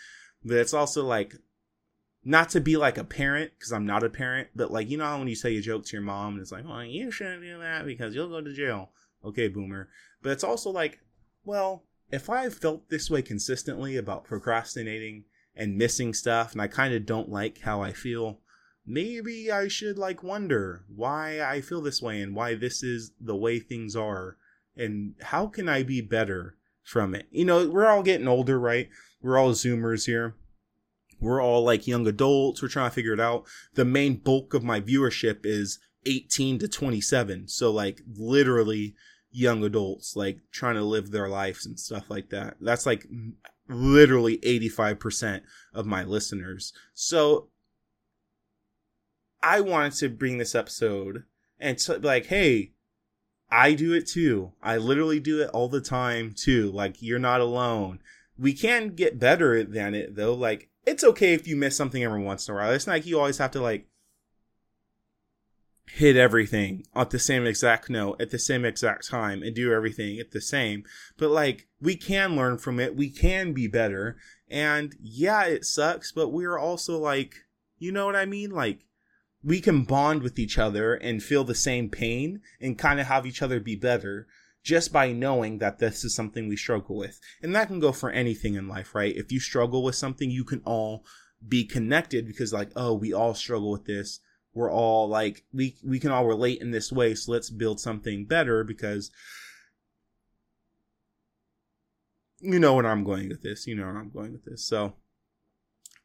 but 0.44 0.56
it's 0.56 0.74
also 0.74 1.04
like 1.04 1.34
not 2.24 2.50
to 2.50 2.60
be 2.60 2.76
like 2.76 2.98
a 2.98 3.04
parent 3.04 3.52
because 3.58 3.72
I'm 3.72 3.86
not 3.86 4.04
a 4.04 4.10
parent, 4.10 4.48
but 4.54 4.70
like 4.70 4.90
you 4.90 4.98
know 4.98 5.18
when 5.18 5.28
you 5.28 5.34
say 5.34 5.56
a 5.56 5.60
joke 5.60 5.84
to 5.86 5.92
your 5.92 6.02
mom 6.02 6.34
and 6.34 6.42
it's 6.42 6.52
like, 6.52 6.68
well, 6.68 6.84
you 6.84 7.10
shouldn't 7.10 7.42
do 7.42 7.58
that 7.58 7.86
because 7.86 8.14
you'll 8.14 8.28
go 8.28 8.40
to 8.40 8.52
jail. 8.52 8.90
Okay, 9.24 9.48
boomer. 9.48 9.88
But 10.22 10.32
it's 10.32 10.44
also 10.44 10.70
like, 10.70 11.00
well, 11.44 11.84
if 12.10 12.28
I 12.28 12.48
felt 12.48 12.88
this 12.88 13.10
way 13.10 13.22
consistently 13.22 13.96
about 13.96 14.24
procrastinating 14.24 15.24
and 15.54 15.76
missing 15.76 16.14
stuff, 16.14 16.52
and 16.52 16.60
I 16.60 16.66
kind 16.66 16.94
of 16.94 17.06
don't 17.06 17.28
like 17.28 17.60
how 17.60 17.82
I 17.82 17.92
feel 17.92 18.40
maybe 18.86 19.52
I 19.52 19.68
should 19.68 19.98
like 19.98 20.22
wonder 20.22 20.84
why 20.94 21.40
I 21.40 21.60
feel 21.60 21.80
this 21.80 22.02
way 22.02 22.20
and 22.20 22.34
why 22.34 22.54
this 22.54 22.82
is 22.82 23.12
the 23.20 23.36
way 23.36 23.58
things 23.58 23.94
are 23.94 24.36
and 24.76 25.14
how 25.20 25.46
can 25.46 25.68
I 25.68 25.82
be 25.82 26.00
better 26.00 26.56
from 26.82 27.14
it. 27.14 27.26
You 27.30 27.44
know, 27.44 27.68
we're 27.68 27.86
all 27.86 28.02
getting 28.02 28.28
older, 28.28 28.58
right? 28.58 28.88
We're 29.22 29.38
all 29.38 29.52
zoomers 29.52 30.06
here. 30.06 30.34
We're 31.20 31.42
all 31.42 31.62
like 31.62 31.86
young 31.86 32.06
adults. 32.06 32.62
We're 32.62 32.68
trying 32.68 32.90
to 32.90 32.94
figure 32.94 33.12
it 33.12 33.20
out. 33.20 33.46
The 33.74 33.84
main 33.84 34.16
bulk 34.16 34.54
of 34.54 34.64
my 34.64 34.80
viewership 34.80 35.40
is 35.44 35.78
18 36.06 36.58
to 36.60 36.68
27. 36.68 37.48
So 37.48 37.70
like 37.70 38.00
literally 38.14 38.94
young 39.30 39.62
adults 39.62 40.16
like 40.16 40.40
trying 40.50 40.74
to 40.74 40.82
live 40.82 41.10
their 41.10 41.28
lives 41.28 41.66
and 41.66 41.78
stuff 41.78 42.10
like 42.10 42.30
that. 42.30 42.56
That's 42.60 42.86
like 42.86 43.06
literally 43.68 44.38
85% 44.38 45.42
of 45.74 45.86
my 45.86 46.02
listeners. 46.02 46.72
So 46.94 47.48
I 49.42 49.60
wanted 49.60 49.92
to 49.94 50.08
bring 50.08 50.38
this 50.38 50.54
episode 50.54 51.24
and 51.58 51.78
to 51.78 51.98
like, 51.98 52.26
hey, 52.26 52.72
I 53.50 53.74
do 53.74 53.92
it 53.92 54.06
too. 54.06 54.52
I 54.62 54.76
literally 54.76 55.20
do 55.20 55.40
it 55.42 55.50
all 55.50 55.68
the 55.68 55.80
time 55.80 56.34
too. 56.36 56.70
Like, 56.70 57.02
you're 57.02 57.18
not 57.18 57.40
alone. 57.40 58.00
We 58.38 58.52
can 58.52 58.94
get 58.94 59.18
better 59.18 59.64
than 59.64 59.94
it 59.94 60.14
though. 60.14 60.34
Like, 60.34 60.69
it's 60.86 61.04
okay 61.04 61.34
if 61.34 61.46
you 61.46 61.56
miss 61.56 61.76
something 61.76 62.02
every 62.02 62.22
once 62.22 62.48
in 62.48 62.54
a 62.54 62.58
while. 62.58 62.72
It's 62.72 62.86
not 62.86 62.94
like 62.94 63.06
you 63.06 63.18
always 63.18 63.38
have 63.38 63.50
to 63.52 63.60
like 63.60 63.86
hit 65.92 66.16
everything 66.16 66.84
at 66.94 67.10
the 67.10 67.18
same 67.18 67.46
exact 67.46 67.90
note 67.90 68.20
at 68.20 68.30
the 68.30 68.38
same 68.38 68.64
exact 68.64 69.08
time 69.08 69.42
and 69.42 69.54
do 69.54 69.72
everything 69.72 70.18
at 70.18 70.30
the 70.30 70.40
same. 70.40 70.84
But 71.16 71.30
like, 71.30 71.68
we 71.80 71.96
can 71.96 72.36
learn 72.36 72.58
from 72.58 72.78
it. 72.78 72.96
We 72.96 73.10
can 73.10 73.52
be 73.52 73.66
better. 73.66 74.16
And 74.48 74.94
yeah, 75.00 75.44
it 75.44 75.64
sucks, 75.64 76.12
but 76.12 76.28
we're 76.28 76.58
also 76.58 76.98
like, 76.98 77.34
you 77.78 77.92
know 77.92 78.06
what 78.06 78.16
I 78.16 78.26
mean? 78.26 78.50
Like, 78.50 78.86
we 79.42 79.60
can 79.60 79.84
bond 79.84 80.22
with 80.22 80.38
each 80.38 80.58
other 80.58 80.94
and 80.94 81.22
feel 81.22 81.44
the 81.44 81.54
same 81.54 81.88
pain 81.88 82.40
and 82.60 82.78
kind 82.78 83.00
of 83.00 83.06
have 83.06 83.26
each 83.26 83.42
other 83.42 83.58
be 83.58 83.74
better 83.74 84.26
just 84.62 84.92
by 84.92 85.12
knowing 85.12 85.58
that 85.58 85.78
this 85.78 86.04
is 86.04 86.14
something 86.14 86.48
we 86.48 86.56
struggle 86.56 86.96
with. 86.96 87.18
And 87.42 87.54
that 87.54 87.68
can 87.68 87.80
go 87.80 87.92
for 87.92 88.10
anything 88.10 88.54
in 88.54 88.68
life, 88.68 88.94
right? 88.94 89.16
If 89.16 89.32
you 89.32 89.40
struggle 89.40 89.82
with 89.82 89.94
something, 89.94 90.30
you 90.30 90.44
can 90.44 90.60
all 90.64 91.04
be 91.46 91.64
connected 91.64 92.26
because 92.26 92.52
like, 92.52 92.70
oh, 92.76 92.94
we 92.94 93.12
all 93.12 93.34
struggle 93.34 93.70
with 93.70 93.86
this. 93.86 94.20
We're 94.52 94.70
all 94.70 95.08
like 95.08 95.44
we 95.52 95.76
we 95.84 96.00
can 96.00 96.10
all 96.10 96.26
relate 96.26 96.60
in 96.60 96.72
this 96.72 96.90
way, 96.90 97.14
so 97.14 97.30
let's 97.30 97.50
build 97.50 97.78
something 97.78 98.26
better 98.26 98.64
because 98.64 99.12
you 102.40 102.58
know 102.58 102.74
where 102.74 102.86
I'm 102.86 103.04
going 103.04 103.28
with 103.28 103.42
this. 103.42 103.68
You 103.68 103.76
know 103.76 103.84
where 103.84 103.96
I'm 103.96 104.10
going 104.10 104.32
with 104.32 104.44
this. 104.44 104.66
So 104.66 104.94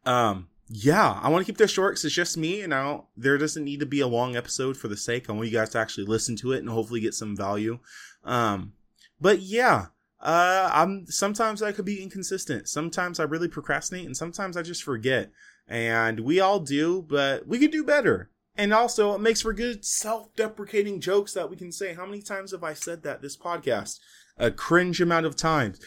um 0.05 0.49
yeah, 0.67 1.19
I 1.21 1.29
want 1.29 1.45
to 1.45 1.51
keep 1.51 1.57
this 1.57 1.71
short 1.71 1.93
because 1.93 2.05
it's 2.05 2.15
just 2.15 2.37
me, 2.37 2.61
and 2.61 2.73
I 2.73 2.83
don't, 2.83 3.05
there 3.15 3.37
doesn't 3.37 3.63
need 3.63 3.79
to 3.81 3.85
be 3.85 3.99
a 3.99 4.07
long 4.07 4.35
episode 4.35 4.77
for 4.77 4.87
the 4.87 4.97
sake. 4.97 5.29
I 5.29 5.33
want 5.33 5.47
you 5.47 5.53
guys 5.53 5.69
to 5.71 5.79
actually 5.79 6.05
listen 6.05 6.35
to 6.37 6.53
it 6.53 6.59
and 6.59 6.69
hopefully 6.69 6.99
get 6.99 7.13
some 7.13 7.35
value. 7.35 7.79
Um, 8.23 8.73
but 9.21 9.39
yeah, 9.39 9.87
uh, 10.19 10.69
I'm 10.73 11.05
sometimes 11.07 11.61
I 11.61 11.71
could 11.71 11.85
be 11.85 12.01
inconsistent. 12.01 12.67
Sometimes 12.67 13.19
I 13.19 13.23
really 13.23 13.47
procrastinate, 13.47 14.07
and 14.07 14.17
sometimes 14.17 14.57
I 14.57 14.63
just 14.63 14.83
forget. 14.83 15.31
And 15.67 16.21
we 16.21 16.39
all 16.39 16.59
do, 16.59 17.03
but 17.07 17.47
we 17.47 17.59
could 17.59 17.71
do 17.71 17.83
better. 17.83 18.31
And 18.55 18.73
also, 18.73 19.13
it 19.13 19.21
makes 19.21 19.41
for 19.41 19.53
good 19.53 19.83
self-deprecating 19.83 21.01
jokes 21.01 21.33
that 21.33 21.49
we 21.49 21.57
can 21.57 21.71
say. 21.71 21.93
How 21.93 22.05
many 22.05 22.21
times 22.21 22.51
have 22.51 22.63
I 22.63 22.73
said 22.73 23.03
that 23.03 23.21
this 23.21 23.37
podcast? 23.37 23.99
A 24.37 24.51
cringe 24.51 24.99
amount 24.99 25.25
of 25.25 25.35
times 25.35 25.79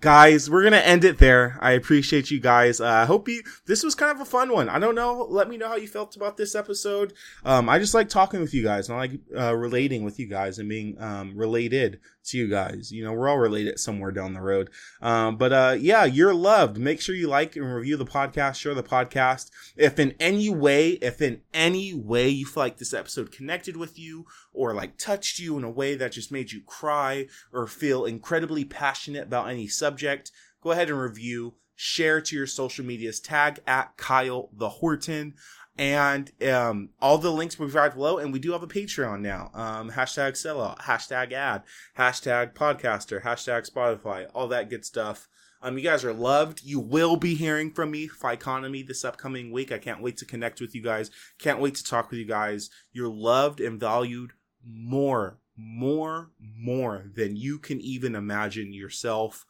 guys, 0.00 0.48
we're 0.48 0.62
gonna 0.62 0.78
end 0.78 1.04
it 1.04 1.18
there. 1.18 1.58
I 1.60 1.72
appreciate 1.72 2.30
you 2.30 2.40
guys. 2.40 2.80
Uh, 2.80 2.86
I 2.86 3.02
uh, 3.02 3.06
hope 3.06 3.28
you. 3.28 3.42
This 3.66 3.82
was 3.82 3.94
kind 3.94 4.10
of 4.10 4.20
a 4.20 4.24
fun 4.24 4.50
one. 4.50 4.68
I 4.68 4.78
don't 4.78 4.94
know. 4.94 5.26
Let 5.28 5.48
me 5.48 5.56
know 5.56 5.68
how 5.68 5.76
you 5.76 5.88
felt 5.88 6.16
about 6.16 6.36
this 6.36 6.54
episode. 6.54 7.12
Um, 7.44 7.68
I 7.68 7.78
just 7.78 7.94
like 7.94 8.08
talking 8.08 8.40
with 8.40 8.54
you 8.54 8.62
guys, 8.62 8.88
and 8.88 8.96
I 8.96 9.00
like 9.00 9.12
uh, 9.36 9.54
relating 9.56 10.04
with 10.04 10.18
you 10.18 10.26
guys 10.26 10.58
and 10.58 10.68
being 10.68 11.00
um, 11.00 11.36
related 11.36 12.00
to 12.24 12.38
you 12.38 12.48
guys. 12.48 12.90
You 12.90 13.04
know, 13.04 13.12
we're 13.12 13.28
all 13.28 13.38
related 13.38 13.78
somewhere 13.78 14.10
down 14.10 14.32
the 14.32 14.40
road. 14.40 14.70
Um, 15.00 15.36
but 15.36 15.52
uh, 15.52 15.76
yeah, 15.78 16.04
you're 16.04 16.34
loved. 16.34 16.78
Make 16.78 17.00
sure 17.00 17.14
you 17.14 17.28
like 17.28 17.56
and 17.56 17.72
review 17.72 17.96
the 17.96 18.06
podcast. 18.06 18.56
Share 18.56 18.74
the 18.74 18.82
podcast. 18.82 19.50
If 19.76 19.98
in 19.98 20.14
any 20.18 20.50
way, 20.50 20.90
if 20.90 21.20
in 21.20 21.42
any 21.52 21.94
way 21.94 22.28
you 22.28 22.46
feel 22.46 22.62
like 22.62 22.78
this 22.78 22.94
episode 22.94 23.32
connected 23.32 23.76
with 23.76 23.98
you 23.98 24.26
or 24.52 24.74
like 24.74 24.98
touched 24.98 25.38
you 25.38 25.56
in 25.56 25.64
a 25.64 25.70
way 25.70 25.94
that 25.94 26.12
just 26.12 26.32
made 26.32 26.52
you 26.52 26.60
cry 26.66 27.26
or 27.52 27.66
feel 27.66 28.04
incredibly 28.04 28.64
passionate 28.64 29.24
about 29.24 29.48
any 29.48 29.66
subject, 29.66 30.30
go 30.62 30.70
ahead 30.70 30.90
and 30.90 31.00
review. 31.00 31.54
Share 31.82 32.20
to 32.20 32.36
your 32.36 32.46
social 32.46 32.84
medias. 32.84 33.20
Tag 33.20 33.60
at 33.66 33.96
Kyle 33.96 34.50
the 34.52 34.68
Horton 34.68 35.34
and 35.80 36.30
um, 36.46 36.90
all 37.00 37.16
the 37.16 37.32
links 37.32 37.58
will 37.58 37.68
be 37.68 37.72
right 37.72 37.94
below. 37.94 38.18
And 38.18 38.34
we 38.34 38.38
do 38.38 38.52
have 38.52 38.62
a 38.62 38.66
Patreon 38.66 39.20
now. 39.22 39.50
Um, 39.54 39.90
hashtag 39.92 40.32
sellout, 40.32 40.78
hashtag 40.80 41.32
ad, 41.32 41.62
hashtag 41.96 42.52
podcaster, 42.52 43.22
hashtag 43.22 43.70
Spotify, 43.70 44.26
all 44.34 44.46
that 44.48 44.68
good 44.68 44.84
stuff. 44.84 45.26
Um, 45.62 45.78
you 45.78 45.84
guys 45.84 46.04
are 46.04 46.12
loved. 46.12 46.62
You 46.62 46.80
will 46.80 47.16
be 47.16 47.34
hearing 47.34 47.70
from 47.70 47.90
me, 47.90 48.10
Economy, 48.22 48.82
this 48.82 49.06
upcoming 49.06 49.52
week. 49.52 49.72
I 49.72 49.78
can't 49.78 50.02
wait 50.02 50.18
to 50.18 50.26
connect 50.26 50.60
with 50.60 50.74
you 50.74 50.82
guys. 50.82 51.10
Can't 51.38 51.60
wait 51.60 51.74
to 51.76 51.84
talk 51.84 52.10
with 52.10 52.18
you 52.18 52.26
guys. 52.26 52.68
You're 52.92 53.12
loved 53.12 53.60
and 53.60 53.80
valued 53.80 54.32
more, 54.64 55.38
more, 55.56 56.30
more 56.40 57.04
than 57.14 57.36
you 57.36 57.58
can 57.58 57.80
even 57.80 58.14
imagine 58.14 58.72
yourself. 58.72 59.46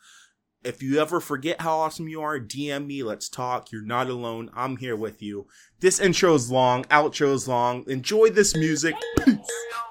If 0.63 0.83
you 0.83 1.01
ever 1.01 1.21
forget 1.21 1.63
how 1.63 1.79
awesome 1.79 2.09
you 2.09 2.21
are, 2.21 2.39
DM 2.39 2.87
me. 2.87 3.03
Let's 3.03 3.31
talk. 3.31 3.73
You're 3.73 3.83
not 3.83 4.11
alone. 4.11 4.51
I'm 4.55 4.77
here 4.77 4.97
with 4.97 5.23
you. 5.23 5.47
This 5.81 5.99
intro 5.99 6.35
is 6.35 6.51
long. 6.51 6.85
Outro 6.85 7.33
is 7.33 7.49
long. 7.49 7.89
Enjoy 7.89 8.29
this 8.29 8.55
music. 8.55 8.95
Peace. 9.25 9.39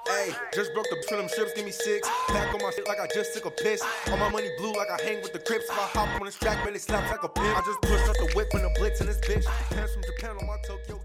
Hey, 0.06 0.32
just 0.54 0.72
broke 0.74 0.86
the 0.90 1.00
strips, 1.28 1.52
give 1.54 1.64
me 1.64 1.70
six. 1.70 2.08
Back 2.28 2.54
on 2.54 2.60
my 2.62 2.70
shit 2.70 2.86
like 2.86 3.00
I 3.00 3.06
just 3.14 3.34
took 3.34 3.46
a 3.46 3.50
piss. 3.50 3.82
All 4.08 4.16
my 4.16 4.28
money 4.28 4.48
blue 4.58 4.72
like 4.72 4.90
I 4.90 5.02
hang 5.02 5.22
with 5.22 5.32
the 5.32 5.38
Crips. 5.38 5.64
If 5.64 5.70
I 5.70 5.86
hop 5.98 6.20
on 6.20 6.26
this 6.26 6.36
track, 6.36 6.64
man, 6.64 6.74
it 6.74 6.82
slaps 6.82 7.10
like 7.10 7.22
a 7.22 7.28
pimp. 7.28 7.56
I 7.56 7.60
just 7.64 7.80
pushed 7.82 8.06
the 8.06 8.32
whip 8.34 8.50
the 8.50 8.70
blitz 8.78 9.00
in 9.00 9.06
this 9.06 9.18
bitch. 9.18 9.44
Pants 9.70 9.92
from 9.94 10.02
Japan 10.02 10.36
on 10.40 10.46
my 10.46 10.56
Tokyo. 10.66 10.99